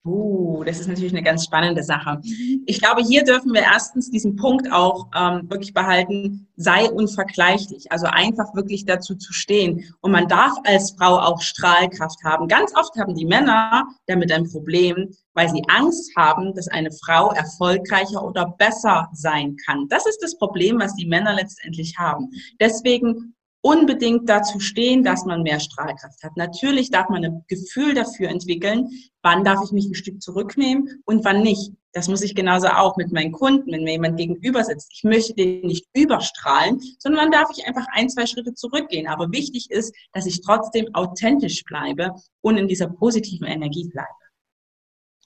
Uh, 0.06 0.62
das 0.64 0.78
ist 0.78 0.86
natürlich 0.86 1.12
eine 1.12 1.24
ganz 1.24 1.44
spannende 1.44 1.82
Sache. 1.82 2.20
Mhm. 2.22 2.62
Ich 2.66 2.80
glaube, 2.80 3.02
hier 3.02 3.24
dürfen 3.24 3.52
wir 3.52 3.62
erstens 3.62 4.08
diesen 4.08 4.36
Punkt 4.36 4.70
auch 4.70 5.08
ähm, 5.16 5.50
wirklich 5.50 5.74
behalten, 5.74 6.46
sei 6.54 6.88
unvergleichlich. 6.88 7.90
Also 7.90 8.06
einfach 8.06 8.54
wirklich 8.54 8.84
dazu 8.84 9.16
zu 9.16 9.32
stehen. 9.32 9.84
Und 10.00 10.12
man 10.12 10.28
darf 10.28 10.52
als 10.64 10.92
Frau 10.92 11.18
auch 11.18 11.40
Strahlkraft 11.42 12.22
haben. 12.22 12.46
Ganz 12.46 12.72
oft 12.76 12.96
haben 12.96 13.16
die 13.16 13.26
Männer 13.26 13.84
damit 14.06 14.30
ein 14.30 14.48
Problem, 14.48 15.10
weil 15.34 15.48
sie 15.48 15.62
Angst 15.68 16.14
haben, 16.16 16.54
dass 16.54 16.68
eine 16.68 16.92
Frau 16.92 17.32
erfolgreicher 17.32 18.24
oder 18.24 18.54
besser 18.58 19.08
sein 19.12 19.56
kann. 19.66 19.88
Das 19.88 20.06
ist 20.06 20.22
das 20.22 20.38
Problem, 20.38 20.78
was 20.78 20.94
die 20.94 21.06
Männer 21.06 21.34
letztendlich 21.34 21.98
haben. 21.98 22.30
Deswegen 22.60 23.34
unbedingt 23.66 24.28
dazu 24.28 24.60
stehen, 24.60 25.02
dass 25.02 25.24
man 25.24 25.42
mehr 25.42 25.58
Strahlkraft 25.58 26.22
hat. 26.22 26.36
Natürlich 26.36 26.92
darf 26.92 27.08
man 27.08 27.24
ein 27.24 27.44
Gefühl 27.48 27.94
dafür 27.94 28.28
entwickeln, 28.28 28.88
wann 29.22 29.42
darf 29.42 29.58
ich 29.64 29.72
mich 29.72 29.86
ein 29.86 29.96
Stück 29.96 30.22
zurücknehmen 30.22 31.02
und 31.04 31.24
wann 31.24 31.42
nicht. 31.42 31.72
Das 31.92 32.06
muss 32.06 32.22
ich 32.22 32.36
genauso 32.36 32.68
auch 32.68 32.96
mit 32.96 33.10
meinen 33.10 33.32
Kunden, 33.32 33.72
wenn 33.72 33.82
mir 33.82 33.94
jemand 33.94 34.18
gegenüber 34.18 34.62
sitzt. 34.62 34.92
Ich 34.94 35.02
möchte 35.02 35.34
den 35.34 35.66
nicht 35.66 35.84
überstrahlen, 35.96 36.80
sondern 37.00 37.22
dann 37.22 37.32
darf 37.32 37.50
ich 37.56 37.66
einfach 37.66 37.86
ein, 37.92 38.08
zwei 38.08 38.26
Schritte 38.26 38.54
zurückgehen. 38.54 39.08
Aber 39.08 39.32
wichtig 39.32 39.68
ist, 39.72 39.92
dass 40.12 40.26
ich 40.26 40.42
trotzdem 40.42 40.94
authentisch 40.94 41.64
bleibe 41.64 42.14
und 42.42 42.58
in 42.58 42.68
dieser 42.68 42.86
positiven 42.86 43.48
Energie 43.48 43.88
bleibe. 43.88 44.08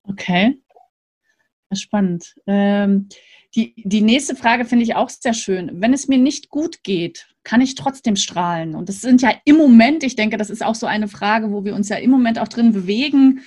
Okay. 0.04 0.62
Spannend. 1.72 2.34
Ähm, 2.46 3.08
die, 3.54 3.74
die 3.76 4.00
nächste 4.00 4.34
Frage 4.34 4.64
finde 4.64 4.84
ich 4.84 4.94
auch 4.94 5.10
sehr 5.10 5.34
schön. 5.34 5.70
Wenn 5.82 5.92
es 5.92 6.08
mir 6.08 6.18
nicht 6.18 6.48
gut 6.48 6.82
geht, 6.82 7.29
kann 7.44 7.60
ich 7.60 7.74
trotzdem 7.74 8.16
strahlen? 8.16 8.74
Und 8.74 8.88
das 8.88 9.00
sind 9.00 9.22
ja 9.22 9.32
im 9.44 9.56
Moment, 9.56 10.02
ich 10.02 10.16
denke, 10.16 10.36
das 10.36 10.50
ist 10.50 10.64
auch 10.64 10.74
so 10.74 10.86
eine 10.86 11.08
Frage, 11.08 11.50
wo 11.52 11.64
wir 11.64 11.74
uns 11.74 11.88
ja 11.88 11.96
im 11.96 12.10
Moment 12.10 12.38
auch 12.38 12.48
drin 12.48 12.72
bewegen. 12.72 13.42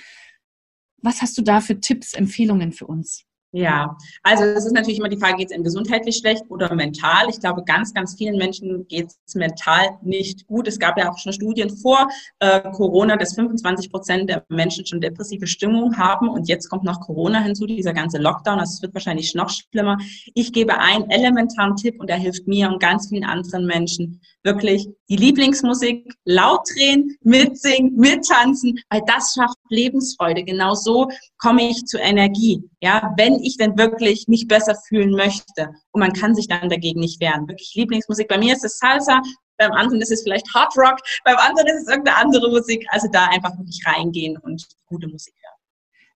Was 0.98 1.22
hast 1.22 1.36
du 1.38 1.42
da 1.42 1.60
für 1.60 1.80
Tipps, 1.80 2.14
Empfehlungen 2.14 2.72
für 2.72 2.86
uns? 2.86 3.24
Ja, 3.56 3.96
also 4.24 4.42
es 4.42 4.66
ist 4.66 4.72
natürlich 4.72 4.98
immer 4.98 5.08
die 5.08 5.16
Frage, 5.16 5.36
geht 5.36 5.52
es 5.52 5.56
ihm 5.56 5.62
gesundheitlich 5.62 6.16
schlecht 6.16 6.42
oder 6.48 6.74
mental? 6.74 7.28
Ich 7.30 7.38
glaube, 7.38 7.62
ganz, 7.62 7.94
ganz 7.94 8.16
vielen 8.16 8.36
Menschen 8.36 8.88
geht 8.88 9.12
es 9.24 9.34
mental 9.36 9.96
nicht 10.02 10.44
gut. 10.48 10.66
Es 10.66 10.80
gab 10.80 10.98
ja 10.98 11.08
auch 11.08 11.18
schon 11.18 11.32
Studien 11.32 11.70
vor 11.70 12.08
äh, 12.40 12.62
Corona, 12.72 13.16
dass 13.16 13.36
25 13.36 13.92
Prozent 13.92 14.28
der 14.28 14.44
Menschen 14.48 14.84
schon 14.86 15.00
depressive 15.00 15.46
Stimmung 15.46 15.96
haben 15.96 16.28
und 16.28 16.48
jetzt 16.48 16.68
kommt 16.68 16.82
noch 16.82 17.00
Corona 17.00 17.42
hinzu, 17.42 17.64
dieser 17.66 17.92
ganze 17.92 18.18
Lockdown. 18.18 18.58
Also 18.58 18.72
es 18.72 18.82
wird 18.82 18.92
wahrscheinlich 18.92 19.36
noch 19.36 19.50
schlimmer. 19.50 19.98
Ich 20.34 20.52
gebe 20.52 20.76
einen 20.76 21.08
elementaren 21.08 21.76
Tipp 21.76 22.00
und 22.00 22.10
der 22.10 22.16
hilft 22.16 22.48
mir 22.48 22.68
und 22.68 22.82
ganz 22.82 23.08
vielen 23.08 23.22
anderen 23.22 23.66
Menschen 23.66 24.20
wirklich 24.42 24.88
die 25.08 25.16
Lieblingsmusik 25.16 26.14
laut 26.24 26.66
drehen, 26.74 27.16
mitsingen, 27.22 27.94
mittanzen, 27.96 28.80
weil 28.88 29.02
das 29.06 29.34
schafft 29.34 29.58
Lebensfreude. 29.68 30.44
Genau 30.44 30.74
so 30.74 31.08
komme 31.38 31.68
ich 31.68 31.84
zu 31.84 31.98
Energie. 31.98 32.62
Ja, 32.80 33.12
wenn 33.16 33.34
ich 33.40 33.56
denn 33.56 33.76
wirklich 33.76 34.28
mich 34.28 34.48
besser 34.48 34.74
fühlen 34.88 35.12
möchte. 35.12 35.68
Und 35.92 36.00
man 36.00 36.12
kann 36.12 36.34
sich 36.34 36.48
dann 36.48 36.68
dagegen 36.68 37.00
nicht 37.00 37.20
wehren. 37.20 37.48
Wirklich 37.48 37.74
Lieblingsmusik. 37.74 38.28
Bei 38.28 38.38
mir 38.38 38.54
ist 38.54 38.64
es 38.64 38.78
Salsa, 38.78 39.20
beim 39.58 39.72
anderen 39.72 40.00
ist 40.00 40.10
es 40.10 40.22
vielleicht 40.22 40.52
Hard 40.54 40.76
Rock, 40.76 40.98
beim 41.24 41.36
anderen 41.36 41.68
ist 41.68 41.82
es 41.82 41.88
irgendeine 41.88 42.16
andere 42.16 42.50
Musik. 42.50 42.86
Also 42.90 43.08
da 43.12 43.26
einfach 43.26 43.56
wirklich 43.58 43.82
reingehen 43.86 44.36
und 44.38 44.66
gute 44.86 45.06
Musik 45.08 45.34
hören. 45.42 45.54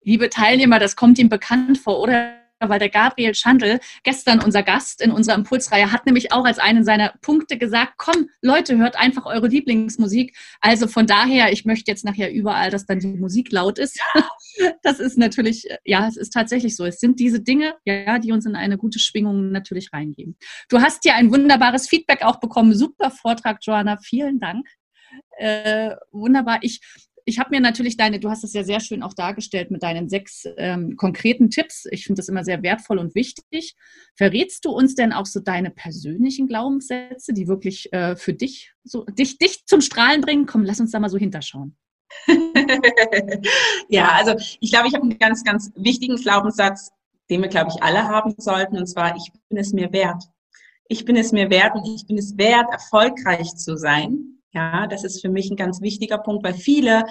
Liebe 0.03 0.29
Teilnehmer, 0.29 0.79
das 0.79 0.95
kommt 0.95 1.17
Ihnen 1.17 1.29
bekannt 1.29 1.79
vor, 1.79 1.99
oder? 1.99 2.44
Weil 2.69 2.79
der 2.79 2.89
Gabriel 2.89 3.35
Schandl, 3.35 3.79
gestern 4.03 4.41
unser 4.41 4.63
Gast 4.63 5.01
in 5.01 5.11
unserer 5.11 5.35
Impulsreihe, 5.35 5.91
hat 5.91 6.05
nämlich 6.05 6.31
auch 6.31 6.45
als 6.45 6.59
einen 6.59 6.83
seiner 6.83 7.13
Punkte 7.21 7.57
gesagt, 7.57 7.93
komm, 7.97 8.29
Leute, 8.41 8.77
hört 8.77 8.95
einfach 8.95 9.25
eure 9.25 9.47
Lieblingsmusik. 9.47 10.35
Also 10.61 10.87
von 10.87 11.07
daher, 11.07 11.51
ich 11.51 11.65
möchte 11.65 11.91
jetzt 11.91 12.05
nachher 12.05 12.31
überall, 12.31 12.69
dass 12.69 12.85
dann 12.85 12.99
die 12.99 13.07
Musik 13.07 13.51
laut 13.51 13.79
ist. 13.79 13.99
Das 14.83 15.01
ist 15.01 15.17
natürlich, 15.17 15.67
ja, 15.83 16.07
es 16.07 16.15
ist 16.15 16.29
tatsächlich 16.29 16.77
so. 16.77 16.85
Es 16.85 17.01
sind 17.01 17.19
diese 17.19 17.41
Dinge, 17.41 17.75
ja, 17.83 18.19
die 18.19 18.31
uns 18.31 18.45
in 18.45 18.55
eine 18.55 18.77
gute 18.77 18.99
Schwingung 18.99 19.51
natürlich 19.51 19.91
reingeben. 19.91 20.37
Du 20.69 20.79
hast 20.79 21.03
hier 21.03 21.15
ein 21.15 21.29
wunderbares 21.29 21.89
Feedback 21.89 22.23
auch 22.23 22.39
bekommen. 22.39 22.73
Super 22.73 23.11
Vortrag, 23.11 23.57
Joanna. 23.61 23.97
Vielen 23.97 24.39
Dank. 24.39 24.65
Äh, 25.37 25.95
wunderbar. 26.11 26.59
Ich 26.61 26.79
ich 27.25 27.39
habe 27.39 27.49
mir 27.49 27.59
natürlich 27.59 27.97
deine, 27.97 28.19
du 28.19 28.29
hast 28.29 28.43
es 28.43 28.53
ja 28.53 28.63
sehr 28.63 28.79
schön 28.79 29.01
auch 29.01 29.13
dargestellt 29.13 29.71
mit 29.71 29.81
deinen 29.81 30.09
sechs 30.09 30.47
ähm, 30.57 30.95
konkreten 30.95 31.49
Tipps. 31.49 31.87
Ich 31.89 32.05
finde 32.05 32.19
das 32.19 32.29
immer 32.29 32.43
sehr 32.43 32.61
wertvoll 32.61 32.99
und 32.99 33.15
wichtig. 33.15 33.75
Verrätst 34.15 34.63
du 34.63 34.69
uns 34.69 34.93
denn 34.93 35.11
auch 35.11 35.25
so 35.25 35.39
deine 35.39 35.71
persönlichen 35.71 36.47
Glaubenssätze, 36.47 37.33
die 37.33 37.47
wirklich 37.47 37.91
äh, 37.91 38.15
für 38.15 38.33
dich 38.33 38.73
so 38.83 39.05
dich, 39.05 39.39
dich 39.39 39.65
zum 39.65 39.81
Strahlen 39.81 40.21
bringen? 40.21 40.45
Komm, 40.45 40.63
lass 40.63 40.79
uns 40.79 40.91
da 40.91 40.99
mal 40.99 41.09
so 41.09 41.17
hinterschauen. 41.17 41.75
ja, 43.89 44.11
also 44.13 44.35
ich 44.59 44.71
glaube, 44.71 44.87
ich 44.87 44.93
habe 44.93 45.03
einen 45.03 45.17
ganz, 45.17 45.43
ganz 45.43 45.71
wichtigen 45.75 46.17
Glaubenssatz, 46.17 46.91
den 47.31 47.41
wir, 47.41 47.49
glaube 47.49 47.71
ich, 47.73 47.81
alle 47.81 48.03
haben 48.03 48.35
sollten, 48.37 48.77
und 48.77 48.85
zwar, 48.85 49.15
ich 49.15 49.31
bin 49.49 49.57
es 49.57 49.73
mir 49.73 49.91
wert. 49.91 50.23
Ich 50.87 51.05
bin 51.05 51.15
es 51.15 51.31
mir 51.31 51.49
wert 51.49 51.73
und 51.73 51.87
ich 51.87 52.05
bin 52.05 52.19
es 52.19 52.37
wert, 52.37 52.67
erfolgreich 52.71 53.55
zu 53.55 53.75
sein. 53.75 54.34
Ja, 54.55 54.87
das 54.87 55.03
ist 55.03 55.21
für 55.21 55.29
mich 55.29 55.51
ein 55.51 55.57
ganz 55.57 55.81
wichtiger 55.81 56.17
Punkt, 56.17 56.43
weil 56.45 56.53
viele 56.53 57.03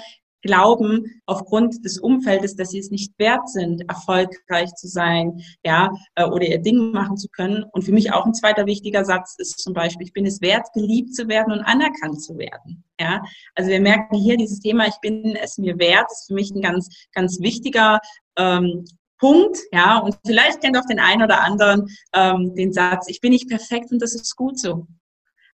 glauben 0.45 1.23
aufgrund 1.27 1.85
des 1.85 1.99
Umfeldes, 1.99 2.55
dass 2.57 2.71
sie 2.71 2.79
es 2.79 2.91
nicht 2.91 3.19
wert 3.19 3.49
sind, 3.49 3.83
erfolgreich 3.89 4.75
zu 4.75 4.89
sein, 4.89 5.41
ja, 5.65 5.91
äh, 6.15 6.25
oder 6.25 6.47
ihr 6.47 6.59
Ding 6.59 6.91
machen 6.93 7.17
zu 7.17 7.29
können. 7.29 7.65
Und 7.73 7.83
für 7.83 7.93
mich 7.93 8.13
auch 8.13 8.27
ein 8.27 8.35
zweiter 8.35 8.67
wichtiger 8.67 9.05
Satz 9.05 9.37
ist 9.39 9.59
zum 9.61 9.73
Beispiel, 9.73 10.07
ich 10.07 10.13
bin 10.13 10.27
es 10.27 10.41
wert, 10.43 10.67
geliebt 10.75 11.15
zu 11.15 11.29
werden 11.29 11.53
und 11.53 11.61
anerkannt 11.61 12.23
zu 12.23 12.37
werden. 12.37 12.85
Ja, 13.01 13.23
also 13.55 13.71
wir 13.71 13.81
merken 13.81 14.17
hier 14.17 14.37
dieses 14.37 14.61
Thema, 14.61 14.87
ich 14.87 14.99
bin 15.01 15.37
es 15.37 15.59
mir 15.59 15.79
wert, 15.79 16.11
ist 16.11 16.27
für 16.29 16.35
mich 16.35 16.51
ein 16.51 16.63
ganz, 16.63 16.89
ganz 17.13 17.41
wichtiger 17.41 18.01
ähm, 18.37 18.85
Punkt, 19.19 19.59
ja, 19.73 19.99
und 19.99 20.17
vielleicht 20.27 20.61
kennt 20.61 20.77
auch 20.77 20.87
den 20.87 20.99
einen 20.99 21.23
oder 21.23 21.41
anderen 21.43 21.87
ähm, 22.13 22.55
den 22.55 22.73
Satz, 22.73 23.09
ich 23.09 23.21
bin 23.21 23.33
nicht 23.33 23.49
perfekt 23.49 23.93
und 23.93 24.03
das 24.03 24.15
ist 24.15 24.37
gut 24.37 24.59
so. 24.59 24.87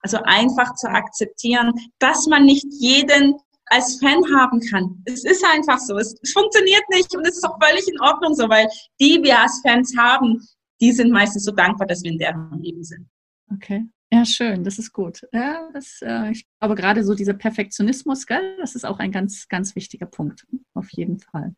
Also 0.00 0.18
einfach 0.24 0.74
zu 0.74 0.88
akzeptieren, 0.88 1.72
dass 1.98 2.26
man 2.26 2.44
nicht 2.44 2.66
jeden 2.78 3.34
als 3.66 3.98
Fan 4.00 4.22
haben 4.34 4.60
kann. 4.60 5.02
Es 5.04 5.24
ist 5.24 5.44
einfach 5.44 5.78
so. 5.78 5.96
Es, 5.96 6.14
funktioniert 6.32 6.82
nicht 6.90 7.14
und 7.16 7.26
es 7.26 7.36
ist 7.36 7.44
auch 7.44 7.58
völlig 7.62 7.86
in 7.88 8.00
Ordnung 8.00 8.34
so, 8.34 8.48
weil 8.48 8.68
die 9.00 9.22
wir 9.22 9.40
als 9.40 9.60
Fans 9.64 9.94
haben, 9.96 10.44
die 10.80 10.92
sind 10.92 11.12
meistens 11.12 11.44
so 11.44 11.52
dankbar, 11.52 11.86
dass 11.86 12.02
wir 12.02 12.10
in 12.10 12.18
deren 12.18 12.60
Leben 12.60 12.82
sind. 12.82 13.08
Okay. 13.52 13.86
Ja, 14.12 14.24
schön, 14.24 14.64
das 14.64 14.78
ist 14.80 14.92
gut. 14.92 15.20
Ja, 15.32 15.70
das, 15.72 16.00
äh, 16.02 16.32
ich 16.32 16.44
glaube, 16.58 16.74
gerade 16.74 17.04
so 17.04 17.14
dieser 17.14 17.34
Perfektionismus, 17.34 18.26
gell, 18.26 18.56
das 18.58 18.74
ist 18.74 18.84
auch 18.84 18.98
ein 18.98 19.12
ganz, 19.12 19.46
ganz 19.46 19.76
wichtiger 19.76 20.06
Punkt, 20.06 20.46
auf 20.74 20.90
jeden 20.90 21.20
Fall. 21.20 21.54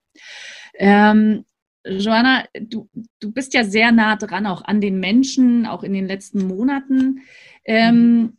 Ähm, 0.75 1.47
Joanna, 1.85 2.45
du, 2.61 2.89
du 3.21 3.33
bist 3.33 3.55
ja 3.55 3.65
sehr 3.65 3.93
nah 3.93 4.17
dran, 4.17 4.47
auch 4.47 4.63
an 4.65 4.81
den 4.81 5.01
Menschen, 5.01 5.67
auch 5.67 5.83
in 5.83 5.93
den 5.93 6.07
letzten 6.07 6.47
Monaten. 6.47 7.23
Ähm, 7.65 8.39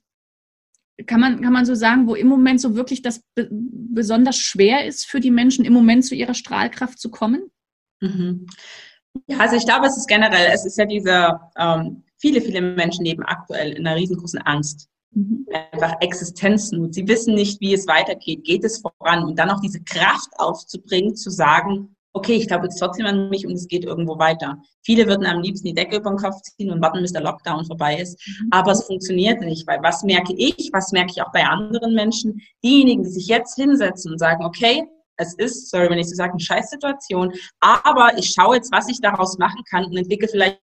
kann, 1.06 1.20
man, 1.20 1.42
kann 1.42 1.54
man 1.54 1.66
so 1.66 1.76
sagen, 1.76 2.08
wo 2.08 2.16
im 2.16 2.28
Moment 2.28 2.62
so 2.62 2.76
wirklich 2.76 3.02
das 3.02 3.22
be 3.36 3.50
besonders 3.52 4.38
schwer 4.38 4.86
ist 4.86 5.06
für 5.06 5.20
die 5.20 5.32
Menschen, 5.32 5.66
im 5.66 5.74
Moment 5.74 6.06
zu 6.06 6.16
ihrer 6.16 6.34
Strahlkraft 6.34 7.00
zu 7.00 7.12
kommen? 7.12 7.52
Mhm. 8.00 8.48
Ja, 9.28 9.38
also 9.38 9.56
ich 9.56 9.66
glaube, 9.66 9.86
es 9.88 9.98
ist 9.98 10.08
generell, 10.08 10.50
es 10.52 10.66
ist 10.66 10.78
ja 10.78 10.86
diese, 10.86 11.40
ähm, 11.58 12.04
viele, 12.18 12.42
viele 12.42 12.62
Menschen 12.62 13.06
leben 13.06 13.24
aktuell 13.24 13.74
in 13.74 13.86
einer 13.86 13.98
riesengroßen 13.98 14.40
Angst. 14.40 14.90
Mhm. 15.12 15.46
Einfach 15.72 15.96
Existenznot. 16.02 16.94
Sie 16.94 17.08
wissen 17.08 17.36
nicht, 17.36 17.62
wie 17.62 17.74
es 17.74 17.86
weitergeht. 17.88 18.44
Geht 18.44 18.64
es 18.64 18.82
voran? 18.82 19.24
Und 19.24 19.38
dann 19.38 19.52
auch 19.52 19.62
diese 19.62 19.84
Kraft 19.84 20.30
aufzubringen, 20.38 21.16
zu 21.16 21.30
sagen, 21.30 21.93
okay, 22.14 22.34
ich 22.34 22.48
glaube 22.48 22.66
jetzt 22.66 22.78
trotzdem 22.78 23.06
an 23.06 23.30
mich 23.30 23.46
und 23.46 23.54
es 23.54 23.68
geht 23.68 23.84
irgendwo 23.84 24.18
weiter. 24.18 24.58
Viele 24.84 25.08
würden 25.08 25.26
am 25.26 25.42
liebsten 25.42 25.68
die 25.68 25.74
Decke 25.74 25.98
über 25.98 26.12
den 26.12 26.18
Kopf 26.18 26.42
ziehen 26.42 26.72
und 26.72 26.82
warten, 26.82 27.02
bis 27.02 27.12
der 27.12 27.24
Lockdown 27.24 27.66
vorbei 27.66 27.98
ist. 27.98 28.20
Mhm. 28.28 28.50
Aber 28.52 28.72
es 28.72 28.84
funktioniert 28.86 29.42
nicht, 29.42 29.68
weil 29.68 29.80
was 29.82 30.04
merke 30.04 30.34
ich, 30.34 30.70
was 30.72 30.92
merke 30.92 31.12
ich 31.12 31.22
auch 31.22 31.32
bei 31.32 31.44
anderen 31.44 31.94
Menschen? 31.94 32.40
Diejenigen, 32.64 33.04
die 33.04 33.10
sich 33.10 33.28
jetzt 33.28 33.56
hinsetzen 33.56 34.12
und 34.12 34.20
sagen, 34.20 34.46
okay, 34.46 34.84
es 35.18 35.34
ist, 35.36 35.70
sorry, 35.70 35.90
wenn 35.90 36.00
ich 36.00 36.10
so 36.10 36.16
sage, 36.16 36.32
eine 36.32 36.40
Scheißsituation, 36.40 37.34
aber 37.60 38.18
ich 38.18 38.30
schaue 38.30 38.56
jetzt, 38.56 38.72
was 38.72 38.90
ich 38.90 39.00
daraus 39.00 39.38
machen 39.38 39.64
kann 39.70 39.86
und 39.86 39.96
entwickle 39.96 40.28
vielleicht 40.28 40.63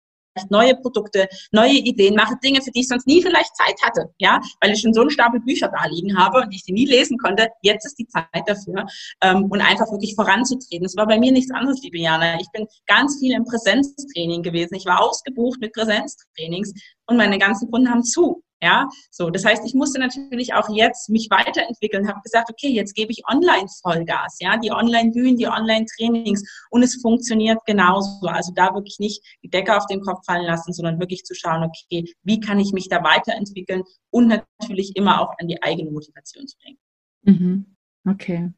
neue 0.51 0.75
Produkte, 0.77 1.29
neue 1.53 1.73
Ideen, 1.73 2.15
mache 2.15 2.37
Dinge, 2.43 2.63
für 2.63 2.71
die 2.71 2.81
ich 2.81 2.89
sonst 2.89 3.07
nie 3.07 3.23
vielleicht 3.23 3.57
Zeit 3.57 3.77
hatte, 3.83 4.11
ja, 4.19 4.41
weil 4.61 4.73
ich 4.73 4.81
schon 4.81 4.95
so 4.95 5.01
einen 5.01 5.11
Stapel 5.11 5.41
Bücher 5.41 5.69
da 5.69 5.87
liegen 5.87 6.17
habe 6.17 6.43
und 6.43 6.53
ich 6.53 6.63
sie 6.65 6.73
nie 6.73 6.87
lesen 6.87 7.19
konnte. 7.19 7.49
Jetzt 7.63 7.87
ist 7.87 7.99
die 7.99 8.07
Zeit 8.07 8.27
dafür 8.47 8.87
ähm, 9.23 9.45
und 9.45 9.61
einfach 9.61 9.91
wirklich 9.91 10.15
voranzutreten. 10.15 10.87
Es 10.87 10.97
war 10.97 11.07
bei 11.07 11.19
mir 11.19 11.33
nichts 11.33 11.53
anderes, 11.53 11.83
liebe 11.83 11.99
Jana. 11.99 12.39
Ich 12.41 12.51
bin 12.53 12.67
ganz 12.87 13.19
viel 13.19 13.35
im 13.35 13.45
Präsenztraining 13.45 14.43
gewesen. 14.43 14.75
Ich 14.75 14.87
war 14.87 15.03
ausgebucht 15.03 15.61
mit 15.61 15.73
Präsenztrainings 15.73 16.73
und 17.07 17.17
meine 17.17 17.39
ganzen 17.39 17.71
Kunden 17.71 17.91
haben 17.91 18.05
zu. 18.05 18.43
Ja, 18.63 18.89
so. 19.11 19.29
Das 19.29 19.45
heißt, 19.45 19.67
ich 19.67 19.75
musste 19.75 20.01
natürlich 20.01 20.55
auch 20.55 20.69
jetzt 20.71 21.11
mich 21.11 21.29
weiterentwickeln, 21.31 22.09
habe 22.09 22.21
gesagt, 22.23 22.49
okay, 22.51 22.69
jetzt 22.69 22.95
gebe 22.95 23.13
ich 23.13 23.23
online 23.31 23.67
Vollgas, 23.83 24.39
ja, 24.41 24.57
die 24.57 24.71
Online-Bühnen, 24.71 25.37
die 25.37 25.47
Online-Trainings 25.47 26.43
und 26.71 26.83
es 26.83 27.01
funktioniert 27.03 27.59
genauso. 27.67 28.27
Also 28.27 28.53
da 28.55 28.75
wirklich 28.75 28.99
nicht 28.99 29.23
die 29.43 29.51
Decke 29.51 29.77
auf 29.77 29.87
den 29.87 30.01
Kopf 30.01 30.25
fallen 30.25 30.47
lassen, 30.47 30.73
sondern 30.73 30.99
wirklich 30.99 31.25
zu 31.25 31.35
schauen, 31.35 31.65
okay, 31.65 32.05
wie 32.23 32.41
kann 32.41 32.59
ich 32.59 32.73
mich 32.73 32.89
da 32.89 33.05
weiterentwickeln 33.05 33.83
und 34.11 34.29
natürlich 34.29 34.97
immer 34.97 35.21
auch 35.21 35.35
an 35.39 35.49
die 35.49 35.63
eigene 35.63 35.91
Motivation 35.91 36.47
zu 36.47 36.57
denken. 36.65 36.81
Mhm. 37.25 37.77
Okay. 38.09 38.53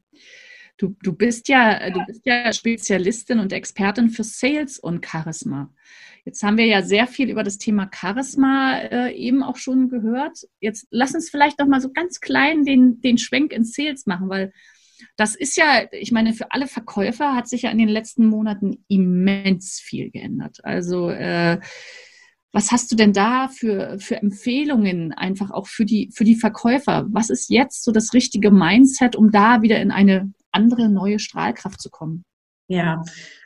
Du, 0.79 0.95
du, 1.03 1.11
bist 1.11 1.49
ja, 1.49 1.89
du 1.89 2.05
bist 2.05 2.25
ja 2.25 2.53
Spezialistin 2.53 3.39
und 3.39 3.51
Expertin 3.51 4.09
für 4.09 4.23
Sales 4.23 4.79
und 4.79 5.05
Charisma. 5.05 5.73
Jetzt 6.23 6.41
haben 6.41 6.57
wir 6.57 6.67
ja 6.67 6.81
sehr 6.81 7.05
viel 7.05 7.29
über 7.29 7.43
das 7.43 7.57
Thema 7.57 7.89
Charisma 7.93 8.77
äh, 8.77 9.13
eben 9.13 9.43
auch 9.43 9.57
schon 9.57 9.89
gehört. 9.89 10.39
Jetzt 10.61 10.87
lass 10.89 11.13
uns 11.13 11.29
vielleicht 11.29 11.59
noch 11.59 11.67
mal 11.67 11.81
so 11.81 11.91
ganz 11.91 12.21
klein 12.21 12.63
den, 12.63 13.01
den 13.01 13.17
Schwenk 13.17 13.51
in 13.51 13.65
Sales 13.65 14.05
machen, 14.05 14.29
weil 14.29 14.53
das 15.17 15.35
ist 15.35 15.57
ja, 15.57 15.83
ich 15.91 16.13
meine, 16.13 16.33
für 16.33 16.51
alle 16.51 16.67
Verkäufer 16.67 17.35
hat 17.35 17.49
sich 17.49 17.63
ja 17.63 17.71
in 17.71 17.77
den 17.77 17.89
letzten 17.89 18.25
Monaten 18.25 18.85
immens 18.87 19.81
viel 19.81 20.11
geändert. 20.11 20.59
Also 20.63 21.09
äh, 21.09 21.59
was 22.53 22.71
hast 22.71 22.89
du 22.91 22.95
denn 22.95 23.11
da 23.11 23.49
für, 23.49 23.99
für 23.99 24.15
Empfehlungen 24.15 25.11
einfach 25.11 25.51
auch 25.51 25.67
für 25.67 25.83
die, 25.83 26.09
für 26.13 26.23
die 26.23 26.35
Verkäufer? 26.35 27.05
Was 27.09 27.29
ist 27.29 27.49
jetzt 27.49 27.83
so 27.83 27.91
das 27.91 28.13
richtige 28.13 28.49
Mindset, 28.49 29.17
um 29.17 29.29
da 29.29 29.61
wieder 29.61 29.81
in 29.81 29.91
eine 29.91 30.31
andere 30.51 30.89
neue 30.89 31.19
Strahlkraft 31.19 31.81
zu 31.81 31.89
kommen? 31.89 32.23
Ja, 32.67 33.03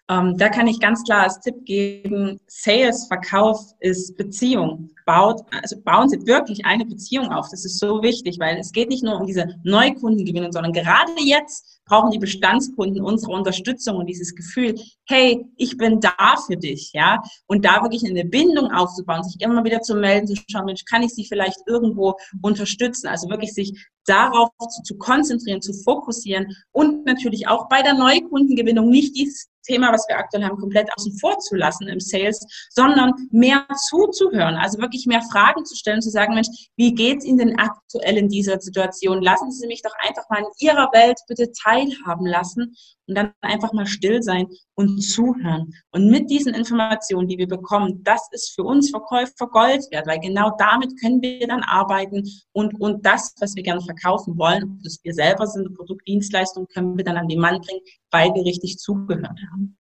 ähm, 0.10 0.38
da 0.38 0.50
kann 0.50 0.68
ich 0.68 0.82
ganz 0.82 1.04
klar 1.04 1.24
als 1.24 1.40
Tipp 1.40 1.64
geben, 1.64 2.40
Sales, 2.48 3.08
Verkauf 3.08 3.60
ist 3.80 4.18
Beziehung. 4.18 4.90
Baut, 5.06 5.42
also 5.62 5.82
bauen 5.82 6.10
Sie 6.10 6.26
wirklich 6.26 6.66
eine 6.66 6.86
Beziehung 6.86 7.32
auf. 7.32 7.48
Das 7.52 7.66
ist 7.66 7.80
so 7.80 8.02
wichtig, 8.02 8.38
weil 8.40 8.58
es 8.58 8.72
geht 8.72 8.90
nicht 8.90 9.04
nur 9.04 9.20
um 9.20 9.28
diese 9.28 9.48
Neukundengewinnung, 9.64 10.52
sondern 10.52 10.72
gerade 10.72 11.12
jetzt 11.20 11.82
brauchen 11.86 12.12
die 12.12 12.20
Bestandskunden 12.20 13.04
unsere 13.04 13.34
Unterstützung 13.34 13.98
und 13.98 14.08
dieses 14.08 14.36
Gefühl, 14.36 14.76
hey, 15.08 15.46
ich 15.58 15.78
bin 15.78 16.00
da 16.00 16.36
für 16.48 16.56
dich, 16.56 16.92
ja. 16.94 17.22
Und 17.48 17.66
da 17.66 17.82
wirklich 17.82 18.06
eine 18.06 18.26
Bindung 18.26 18.72
aufzubauen, 18.72 19.24
sich 19.24 19.42
immer 19.42 19.64
wieder 19.64 19.82
zu 19.82 19.96
melden, 19.96 20.28
zu 20.28 20.36
schauen, 20.50 20.66
Mensch, 20.66 20.86
kann 20.86 21.04
ich 21.04 21.14
sie 21.14 21.26
vielleicht 21.26 21.60
irgendwo 21.68 22.16
unterstützen? 22.42 23.08
Also 23.08 23.30
wirklich 23.30 23.54
sich 23.54 23.88
darauf 24.06 24.50
zu, 24.70 24.84
zu 24.84 24.98
konzentrieren, 24.98 25.62
zu 25.62 25.74
fokussieren 25.74 26.56
und 26.72 27.06
natürlich 27.06 27.48
auch 27.48 27.68
bei 27.70 27.82
der 27.82 27.94
Neukundengewinnung 27.94 28.90
nicht 28.90 29.16
dieses 29.16 29.50
Thema, 29.64 29.92
was 29.92 30.06
wir 30.08 30.18
aktuell 30.18 30.44
haben, 30.44 30.58
komplett 30.58 30.90
außen 30.96 31.18
vor 31.20 31.40
zu 31.40 31.56
lassen 31.56 31.88
im 31.88 32.00
Sales, 32.00 32.46
sondern 32.70 33.14
mehr 33.32 33.66
zuzuhören, 33.90 34.56
also 34.56 34.80
wirklich 34.80 35.06
mehr 35.06 35.22
Fragen 35.32 35.66
zu 35.66 35.76
stellen, 35.76 36.02
zu 36.02 36.10
sagen, 36.10 36.34
Mensch, 36.36 36.50
wie 36.76 36.94
geht's 36.94 37.26
Ihnen 37.26 37.38
denn 37.38 37.60
aktuell 37.60 38.18
in 38.18 38.30
dieser 38.30 38.60
Situation? 38.60 39.22
Lassen 39.22 39.52
Sie 39.52 39.68
mich 39.68 39.82
doch 39.82 39.94
einfach 40.00 40.30
mal 40.30 40.40
in 40.40 40.68
Ihrer 40.68 40.90
Welt 40.94 41.20
bitte 41.28 41.52
teilhaben 41.52 42.26
lassen 42.26 42.76
und 43.08 43.16
dann 43.16 43.34
einfach 43.42 43.74
mal 43.74 43.86
still 43.86 44.22
sein 44.22 44.48
und 44.76 45.02
zuhören. 45.02 45.74
Und 45.92 46.10
mit 46.10 46.30
diesen 46.30 46.54
Informationen, 46.54 47.28
die 47.28 47.38
wir 47.38 47.48
bekommen, 47.48 48.04
das 48.04 48.28
ist 48.32 48.54
für 48.56 48.64
uns 48.64 48.90
Verkäufer 48.90 49.48
Gold 49.48 49.86
wert, 49.92 50.08
weil 50.08 50.20
genau 50.20 50.52
damit 50.58 51.00
können 51.00 51.22
wir 51.22 51.48
dann 51.48 51.64
arbeiten 51.64 52.24
und, 52.54 52.80
und 52.80 53.06
das, 53.06 53.34
was 53.40 53.56
wir 53.56 53.64
gerne 53.64 53.82
verkaufen 53.82 54.38
wollen, 54.38 54.64
ob 54.64 54.84
das 54.84 55.00
wir 55.04 55.14
selber 55.14 55.48
sind, 55.48 55.76
Produktdienstleistungen, 55.76 56.68
können 56.68 56.98
wir 56.98 57.04
dann 57.04 57.18
an 57.18 57.28
den 57.28 57.40
Mann 57.40 57.60
bringen, 57.62 57.82
weil 58.12 58.34
wir 58.34 58.46
richtig 58.46 58.78
zugehört 58.78 59.40
haben. 59.52 59.78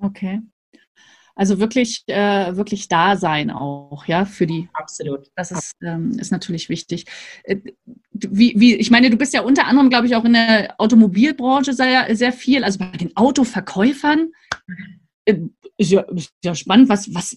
Okay. 0.00 0.42
Also 1.36 1.58
wirklich, 1.58 2.04
äh, 2.06 2.56
wirklich 2.56 2.86
da 2.88 3.16
sein 3.16 3.50
auch, 3.50 4.06
ja, 4.06 4.24
für 4.24 4.46
die. 4.46 4.68
Absolut. 4.72 5.26
Das 5.34 5.50
ist, 5.50 5.72
ähm, 5.82 6.12
ist 6.18 6.30
natürlich 6.30 6.68
wichtig. 6.68 7.06
Äh, 7.42 7.56
wie, 8.12 8.54
wie, 8.56 8.76
ich 8.76 8.90
meine, 8.90 9.10
du 9.10 9.16
bist 9.16 9.34
ja 9.34 9.40
unter 9.40 9.66
anderem, 9.66 9.90
glaube 9.90 10.06
ich, 10.06 10.14
auch 10.14 10.24
in 10.24 10.34
der 10.34 10.74
Automobilbranche 10.78 11.72
sehr, 11.72 12.14
sehr 12.14 12.32
viel, 12.32 12.62
also 12.62 12.78
bei 12.78 12.96
den 12.96 13.16
Autoverkäufern. 13.16 14.30
Äh, 15.24 15.40
ist, 15.76 15.90
ja, 15.90 16.02
ist 16.02 16.32
ja 16.44 16.54
spannend. 16.54 16.88
Was, 16.88 17.12
was, 17.14 17.36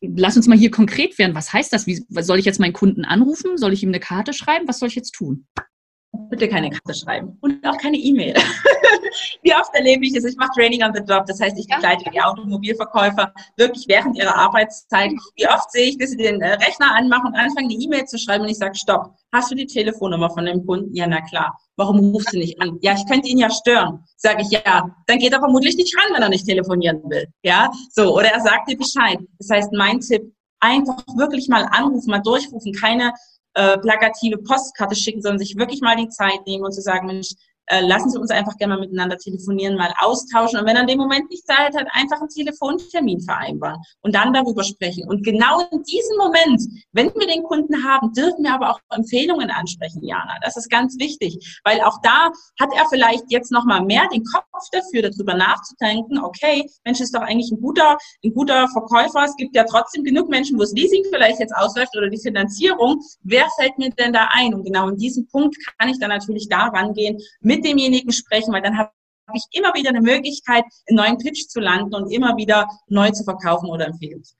lass 0.00 0.36
uns 0.36 0.46
mal 0.46 0.56
hier 0.56 0.70
konkret 0.70 1.18
werden. 1.18 1.34
Was 1.34 1.52
heißt 1.52 1.72
das? 1.72 1.86
Wie, 1.86 2.02
soll 2.08 2.38
ich 2.38 2.46
jetzt 2.46 2.60
meinen 2.60 2.72
Kunden 2.72 3.04
anrufen? 3.04 3.58
Soll 3.58 3.74
ich 3.74 3.82
ihm 3.82 3.90
eine 3.90 4.00
Karte 4.00 4.32
schreiben? 4.32 4.66
Was 4.68 4.78
soll 4.78 4.88
ich 4.88 4.94
jetzt 4.94 5.12
tun? 5.12 5.46
Bitte 6.30 6.48
keine 6.48 6.70
Karte 6.70 6.94
schreiben 6.94 7.36
und 7.40 7.64
auch 7.66 7.76
keine 7.78 7.96
E-Mail. 7.96 8.34
Wie 9.42 9.54
oft 9.54 9.74
erlebe 9.74 10.04
ich 10.04 10.14
es? 10.16 10.24
Ich 10.24 10.36
mache 10.36 10.50
Training 10.54 10.82
on 10.82 10.92
the 10.94 11.02
Job. 11.02 11.26
Das 11.26 11.40
heißt, 11.40 11.58
ich 11.58 11.66
begleite 11.66 12.10
die 12.10 12.20
Automobilverkäufer 12.20 13.32
wirklich 13.56 13.84
während 13.88 14.16
ihrer 14.16 14.34
Arbeitszeit. 14.34 15.12
Wie 15.36 15.48
oft 15.48 15.70
sehe 15.70 15.90
ich, 15.90 15.98
dass 15.98 16.10
sie 16.10 16.16
den 16.16 16.40
äh, 16.40 16.54
Rechner 16.54 16.94
anmachen 16.94 17.28
und 17.28 17.34
anfangen, 17.34 17.68
die 17.68 17.82
E-Mail 17.84 18.04
zu 18.06 18.18
schreiben 18.18 18.44
und 18.44 18.50
ich 18.50 18.58
sage, 18.58 18.74
stopp, 18.74 19.14
hast 19.32 19.50
du 19.50 19.54
die 19.54 19.66
Telefonnummer 19.66 20.30
von 20.30 20.46
dem 20.46 20.64
Kunden? 20.66 20.94
Ja, 20.94 21.06
na 21.06 21.20
klar. 21.20 21.56
Warum 21.76 21.98
rufst 22.12 22.32
du 22.32 22.38
nicht 22.38 22.60
an? 22.60 22.78
Ja, 22.82 22.94
ich 22.94 23.06
könnte 23.06 23.28
ihn 23.28 23.38
ja 23.38 23.50
stören. 23.50 24.04
Sage 24.16 24.42
ich, 24.42 24.50
ja, 24.50 24.90
dann 25.06 25.18
geht 25.18 25.32
er 25.32 25.40
vermutlich 25.40 25.76
nicht 25.76 25.96
ran, 25.98 26.14
wenn 26.14 26.22
er 26.22 26.28
nicht 26.28 26.46
telefonieren 26.46 27.02
will. 27.10 27.26
Ja, 27.42 27.70
so. 27.90 28.16
Oder 28.16 28.28
er 28.28 28.40
sagt 28.40 28.68
dir 28.68 28.78
Bescheid. 28.78 29.18
Das 29.38 29.50
heißt, 29.50 29.72
mein 29.72 30.00
Tipp, 30.00 30.32
einfach 30.64 31.04
wirklich 31.16 31.48
mal 31.48 31.68
anrufen, 31.70 32.10
mal 32.10 32.22
durchrufen, 32.22 32.72
keine 32.72 33.12
äh, 33.54 33.78
plakative 33.78 34.38
Postkarte 34.38 34.94
schicken, 34.94 35.22
sondern 35.22 35.38
sich 35.38 35.56
wirklich 35.56 35.80
mal 35.80 35.96
die 35.96 36.08
Zeit 36.08 36.46
nehmen 36.46 36.64
und 36.64 36.72
zu 36.72 36.80
sagen, 36.80 37.06
Mensch, 37.06 37.34
lassen 37.70 38.10
Sie 38.10 38.18
uns 38.18 38.30
einfach 38.30 38.56
gerne 38.56 38.74
mal 38.74 38.80
miteinander 38.80 39.16
telefonieren, 39.16 39.76
mal 39.76 39.92
austauschen. 39.98 40.60
Und 40.60 40.66
wenn 40.66 40.76
in 40.76 40.86
dem 40.86 40.98
Moment 40.98 41.30
nicht 41.30 41.46
Zeit 41.46 41.74
hat, 41.74 41.86
einfach 41.92 42.20
einen 42.20 42.28
Telefontermin 42.28 43.20
vereinbaren 43.20 43.80
und 44.02 44.14
dann 44.14 44.32
darüber 44.32 44.64
sprechen. 44.64 45.08
Und 45.08 45.24
genau 45.24 45.60
in 45.70 45.82
diesem 45.82 46.16
Moment, 46.18 46.62
wenn 46.92 47.12
wir 47.14 47.26
den 47.26 47.42
Kunden 47.42 47.84
haben, 47.84 48.12
dürfen 48.12 48.44
wir 48.44 48.54
aber 48.54 48.70
auch 48.70 48.80
Empfehlungen 48.90 49.50
ansprechen, 49.50 50.04
Jana. 50.04 50.34
Das 50.42 50.56
ist 50.56 50.70
ganz 50.70 50.98
wichtig, 50.98 51.60
weil 51.64 51.80
auch 51.80 52.00
da 52.02 52.30
hat 52.60 52.70
er 52.74 52.86
vielleicht 52.90 53.24
jetzt 53.28 53.50
noch 53.50 53.64
mal 53.64 53.82
mehr 53.82 54.08
den 54.12 54.24
Kopf 54.24 54.44
dafür, 54.72 55.02
darüber 55.10 55.34
nachzudenken. 55.34 56.18
Okay, 56.18 56.68
Mensch 56.84 57.00
ist 57.00 57.14
doch 57.14 57.22
eigentlich 57.22 57.50
ein 57.50 57.60
guter, 57.60 57.96
ein 58.24 58.34
guter 58.34 58.68
Verkäufer. 58.68 59.24
Es 59.24 59.36
gibt 59.36 59.56
ja 59.56 59.64
trotzdem 59.64 60.04
genug 60.04 60.28
Menschen, 60.28 60.56
wo 60.56 60.60
das 60.60 60.72
Leasing 60.72 61.04
vielleicht 61.10 61.40
jetzt 61.40 61.54
ausläuft 61.56 61.96
oder 61.96 62.10
die 62.10 62.20
Finanzierung. 62.20 63.00
Wer 63.22 63.46
fällt 63.58 63.78
mir 63.78 63.90
denn 63.90 64.12
da 64.12 64.28
ein? 64.32 64.54
Und 64.54 64.64
genau 64.64 64.88
in 64.88 64.96
diesem 64.96 65.26
Punkt 65.28 65.56
kann 65.78 65.88
ich 65.88 65.98
dann 65.98 66.10
natürlich 66.10 66.48
da 66.48 66.66
rangehen, 66.68 67.18
mit 67.40 67.53
mit 67.54 67.64
demjenigen 67.64 68.12
sprechen, 68.12 68.52
weil 68.52 68.62
dann 68.62 68.76
habe 68.78 68.90
ich 69.34 69.44
immer 69.52 69.72
wieder 69.74 69.90
eine 69.90 70.00
Möglichkeit, 70.00 70.64
einen 70.88 70.96
neuen 70.96 71.18
Pitch 71.18 71.48
zu 71.48 71.60
landen 71.60 71.94
und 71.94 72.10
immer 72.10 72.36
wieder 72.36 72.68
neu 72.88 73.10
zu 73.10 73.24
verkaufen 73.24 73.68
oder 73.68 73.86
empfehlen 73.86 74.22
zu 74.22 74.34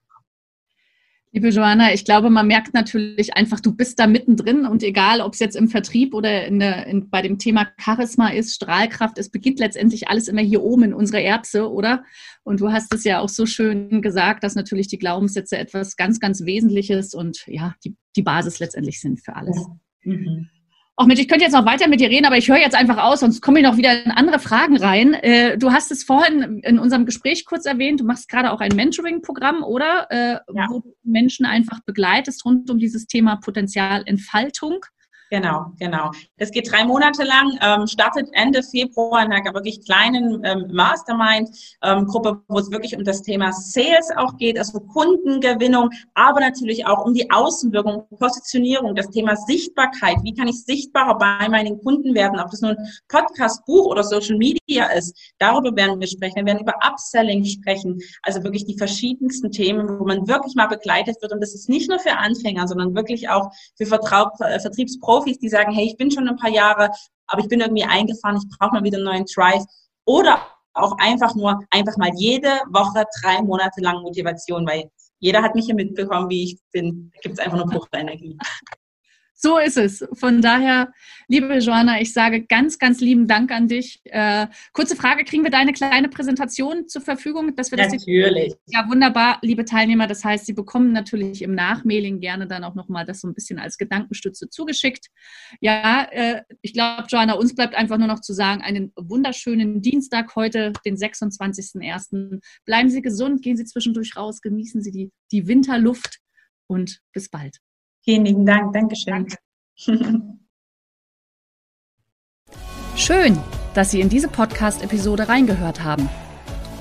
Liebe 1.34 1.48
Joanna, 1.48 1.92
ich 1.92 2.04
glaube, 2.04 2.30
man 2.30 2.46
merkt 2.46 2.74
natürlich 2.74 3.36
einfach, 3.36 3.58
du 3.58 3.74
bist 3.74 3.98
da 3.98 4.06
mittendrin 4.06 4.66
und 4.66 4.84
egal, 4.84 5.20
ob 5.20 5.32
es 5.32 5.40
jetzt 5.40 5.56
im 5.56 5.68
Vertrieb 5.68 6.14
oder 6.14 6.46
in 6.46 6.60
der, 6.60 6.86
in, 6.86 7.10
bei 7.10 7.22
dem 7.22 7.40
Thema 7.40 7.66
Charisma 7.76 8.28
ist, 8.28 8.54
Strahlkraft, 8.54 9.18
es 9.18 9.30
beginnt 9.30 9.58
letztendlich 9.58 10.06
alles 10.06 10.28
immer 10.28 10.42
hier 10.42 10.62
oben 10.62 10.84
in 10.84 10.94
unserer 10.94 11.22
Erbse, 11.22 11.68
oder? 11.68 12.04
Und 12.44 12.60
du 12.60 12.70
hast 12.70 12.94
es 12.94 13.02
ja 13.02 13.18
auch 13.18 13.28
so 13.28 13.46
schön 13.46 14.00
gesagt, 14.00 14.44
dass 14.44 14.54
natürlich 14.54 14.86
die 14.86 14.98
Glaubenssätze 14.98 15.58
etwas 15.58 15.96
ganz, 15.96 16.20
ganz 16.20 16.44
Wesentliches 16.44 17.14
und 17.14 17.44
ja, 17.48 17.74
die, 17.82 17.96
die 18.14 18.22
Basis 18.22 18.60
letztendlich 18.60 19.00
sind 19.00 19.20
für 19.20 19.34
alles. 19.34 19.58
Mhm. 20.04 20.50
Ach 20.96 21.06
Mensch, 21.06 21.20
ich 21.20 21.26
könnte 21.26 21.44
jetzt 21.44 21.54
noch 21.54 21.66
weiter 21.66 21.88
mit 21.88 21.98
dir 21.98 22.08
reden, 22.08 22.24
aber 22.24 22.36
ich 22.36 22.48
höre 22.48 22.58
jetzt 22.58 22.76
einfach 22.76 22.98
aus, 22.98 23.20
sonst 23.20 23.40
komme 23.40 23.58
ich 23.58 23.66
noch 23.66 23.76
wieder 23.76 24.04
in 24.04 24.12
andere 24.12 24.38
Fragen 24.38 24.76
rein. 24.76 25.14
Äh, 25.14 25.58
du 25.58 25.72
hast 25.72 25.90
es 25.90 26.04
vorhin 26.04 26.60
in 26.62 26.78
unserem 26.78 27.04
Gespräch 27.04 27.44
kurz 27.44 27.66
erwähnt, 27.66 27.98
du 27.98 28.04
machst 28.04 28.28
gerade 28.28 28.52
auch 28.52 28.60
ein 28.60 28.76
Mentoring-Programm, 28.76 29.64
oder? 29.64 30.06
Äh, 30.10 30.38
ja. 30.54 30.66
Wo 30.68 30.80
du 30.80 30.94
Menschen 31.02 31.46
einfach 31.46 31.80
begleitest 31.84 32.44
rund 32.44 32.70
um 32.70 32.78
dieses 32.78 33.06
Thema 33.08 33.36
Potenzialentfaltung. 33.36 34.84
Genau, 35.30 35.72
genau. 35.78 36.10
Das 36.38 36.50
geht 36.50 36.70
drei 36.70 36.84
Monate 36.84 37.24
lang, 37.24 37.58
ähm, 37.62 37.86
startet 37.86 38.28
Ende 38.32 38.62
Februar 38.62 39.24
in 39.24 39.32
einer 39.32 39.54
wirklich 39.54 39.84
kleinen 39.84 40.44
ähm, 40.44 40.66
Mastermind-Gruppe, 40.70 42.28
ähm, 42.28 42.42
wo 42.46 42.58
es 42.58 42.70
wirklich 42.70 42.96
um 42.96 43.04
das 43.04 43.22
Thema 43.22 43.52
Sales 43.52 44.10
auch 44.16 44.36
geht, 44.36 44.58
also 44.58 44.80
Kundengewinnung, 44.80 45.90
aber 46.14 46.40
natürlich 46.40 46.86
auch 46.86 47.04
um 47.04 47.14
die 47.14 47.30
Außenwirkung, 47.30 48.06
Positionierung, 48.18 48.94
das 48.94 49.10
Thema 49.10 49.34
Sichtbarkeit. 49.34 50.18
Wie 50.22 50.34
kann 50.34 50.46
ich 50.46 50.62
sichtbarer 50.62 51.16
bei 51.18 51.48
meinen 51.48 51.80
Kunden 51.82 52.14
werden, 52.14 52.38
ob 52.38 52.50
das 52.50 52.60
nun 52.60 52.76
Podcast, 53.08 53.64
Buch 53.64 53.86
oder 53.86 54.04
Social 54.04 54.36
Media 54.36 54.86
ist. 54.96 55.16
Darüber 55.38 55.74
werden 55.74 55.98
wir 56.00 56.06
sprechen. 56.06 56.36
Wir 56.36 56.46
werden 56.46 56.60
über 56.60 56.74
Upselling 56.82 57.44
sprechen, 57.44 57.98
also 58.22 58.42
wirklich 58.44 58.66
die 58.66 58.76
verschiedensten 58.76 59.50
Themen, 59.50 59.98
wo 59.98 60.04
man 60.04 60.28
wirklich 60.28 60.54
mal 60.54 60.66
begleitet 60.66 61.16
wird. 61.22 61.32
Und 61.32 61.40
das 61.40 61.54
ist 61.54 61.68
nicht 61.68 61.88
nur 61.88 61.98
für 61.98 62.16
Anfänger, 62.16 62.68
sondern 62.68 62.94
wirklich 62.94 63.28
auch 63.30 63.50
für 63.76 63.86
Vertrau 63.86 64.30
äh, 64.40 64.60
Vertriebsprofis 64.60 65.13
Profis, 65.14 65.38
die 65.38 65.48
sagen, 65.48 65.72
hey, 65.72 65.86
ich 65.86 65.96
bin 65.96 66.10
schon 66.10 66.28
ein 66.28 66.36
paar 66.36 66.50
Jahre, 66.50 66.90
aber 67.28 67.40
ich 67.40 67.48
bin 67.48 67.60
irgendwie 67.60 67.84
eingefahren, 67.84 68.36
ich 68.36 68.58
brauche 68.58 68.72
mal 68.72 68.82
wieder 68.82 68.98
einen 68.98 69.06
neuen 69.06 69.24
Drive. 69.32 69.64
Oder 70.06 70.40
auch 70.74 70.96
einfach 70.98 71.34
nur, 71.36 71.60
einfach 71.70 71.96
mal 71.96 72.10
jede 72.16 72.48
Woche 72.70 73.04
drei 73.22 73.40
Monate 73.42 73.80
lang 73.80 74.02
Motivation, 74.02 74.66
weil 74.66 74.90
jeder 75.20 75.42
hat 75.42 75.54
mich 75.54 75.66
hier 75.66 75.74
mitbekommen, 75.76 76.28
wie 76.28 76.44
ich 76.44 76.58
bin. 76.72 77.12
Da 77.14 77.20
gibt 77.22 77.38
es 77.38 77.44
einfach 77.44 77.56
nur 77.56 77.66
pure 77.66 77.88
Energie. 77.92 78.36
So 79.44 79.58
ist 79.58 79.76
es. 79.76 80.02
Von 80.14 80.40
daher, 80.40 80.90
liebe 81.28 81.58
Joanna, 81.58 82.00
ich 82.00 82.14
sage 82.14 82.46
ganz, 82.46 82.78
ganz 82.78 83.02
lieben 83.02 83.28
Dank 83.28 83.52
an 83.52 83.68
dich. 83.68 84.00
Äh, 84.04 84.46
kurze 84.72 84.96
Frage, 84.96 85.22
kriegen 85.24 85.44
wir 85.44 85.50
deine 85.50 85.74
kleine 85.74 86.08
Präsentation 86.08 86.88
zur 86.88 87.02
Verfügung? 87.02 87.54
Dass 87.54 87.70
wir 87.70 87.76
das 87.76 87.92
natürlich. 87.92 88.54
ja, 88.68 88.88
wunderbar, 88.88 89.40
liebe 89.42 89.66
Teilnehmer. 89.66 90.06
Das 90.06 90.24
heißt, 90.24 90.46
Sie 90.46 90.54
bekommen 90.54 90.92
natürlich 90.92 91.42
im 91.42 91.54
Nachmailing 91.54 92.20
gerne 92.20 92.46
dann 92.46 92.64
auch 92.64 92.74
nochmal 92.74 93.04
das 93.04 93.20
so 93.20 93.28
ein 93.28 93.34
bisschen 93.34 93.58
als 93.58 93.76
Gedankenstütze 93.76 94.48
zugeschickt. 94.48 95.08
Ja, 95.60 96.08
äh, 96.10 96.40
ich 96.62 96.72
glaube, 96.72 97.04
Joanna, 97.08 97.34
uns 97.34 97.54
bleibt 97.54 97.74
einfach 97.74 97.98
nur 97.98 98.08
noch 98.08 98.20
zu 98.20 98.32
sagen, 98.32 98.62
einen 98.62 98.92
wunderschönen 98.96 99.82
Dienstag 99.82 100.36
heute, 100.36 100.72
den 100.86 100.96
26.01. 100.96 102.40
Bleiben 102.64 102.88
Sie 102.88 103.02
gesund, 103.02 103.42
gehen 103.42 103.58
Sie 103.58 103.66
zwischendurch 103.66 104.16
raus, 104.16 104.40
genießen 104.40 104.80
Sie 104.80 104.90
die, 104.90 105.12
die 105.32 105.46
Winterluft 105.46 106.20
und 106.66 107.00
bis 107.12 107.28
bald. 107.28 107.58
Vielen 108.04 108.24
lieben 108.26 108.44
Dank. 108.44 108.72
Dankeschön. 108.74 109.12
Danke. 109.12 109.36
Schön, 112.96 113.38
dass 113.74 113.90
Sie 113.90 114.00
in 114.00 114.08
diese 114.08 114.28
Podcast-Episode 114.28 115.28
reingehört 115.28 115.82
haben. 115.82 116.08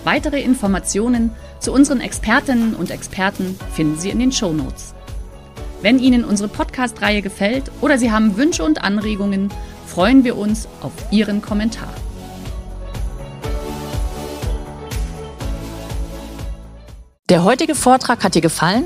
Weitere 0.04 0.42
Informationen 0.42 1.32
zu 1.60 1.72
unseren 1.72 2.02
Expertinnen 2.02 2.76
und 2.76 2.92
Experten 2.92 3.58
finden 3.74 3.98
Sie 3.98 4.10
in 4.10 4.20
den 4.20 4.32
Show 4.34 4.52
Notes. 4.52 4.94
Wenn 5.82 5.98
Ihnen 5.98 6.26
unsere 6.26 6.50
Podcast-Reihe 6.50 7.22
gefällt 7.22 7.72
oder 7.82 7.98
Sie 7.98 8.12
haben 8.12 8.38
Wünsche 8.38 8.64
und 8.64 8.84
Anregungen, 8.84 9.50
freuen 9.88 10.24
wir 10.24 10.38
uns 10.38 10.68
auf 10.82 10.92
Ihren 11.12 11.42
Kommentar. 11.42 11.94
Der 17.30 17.44
heutige 17.46 17.76
Vortrag 17.76 18.24
hat 18.24 18.36
dir 18.36 18.42
gefallen? 18.42 18.86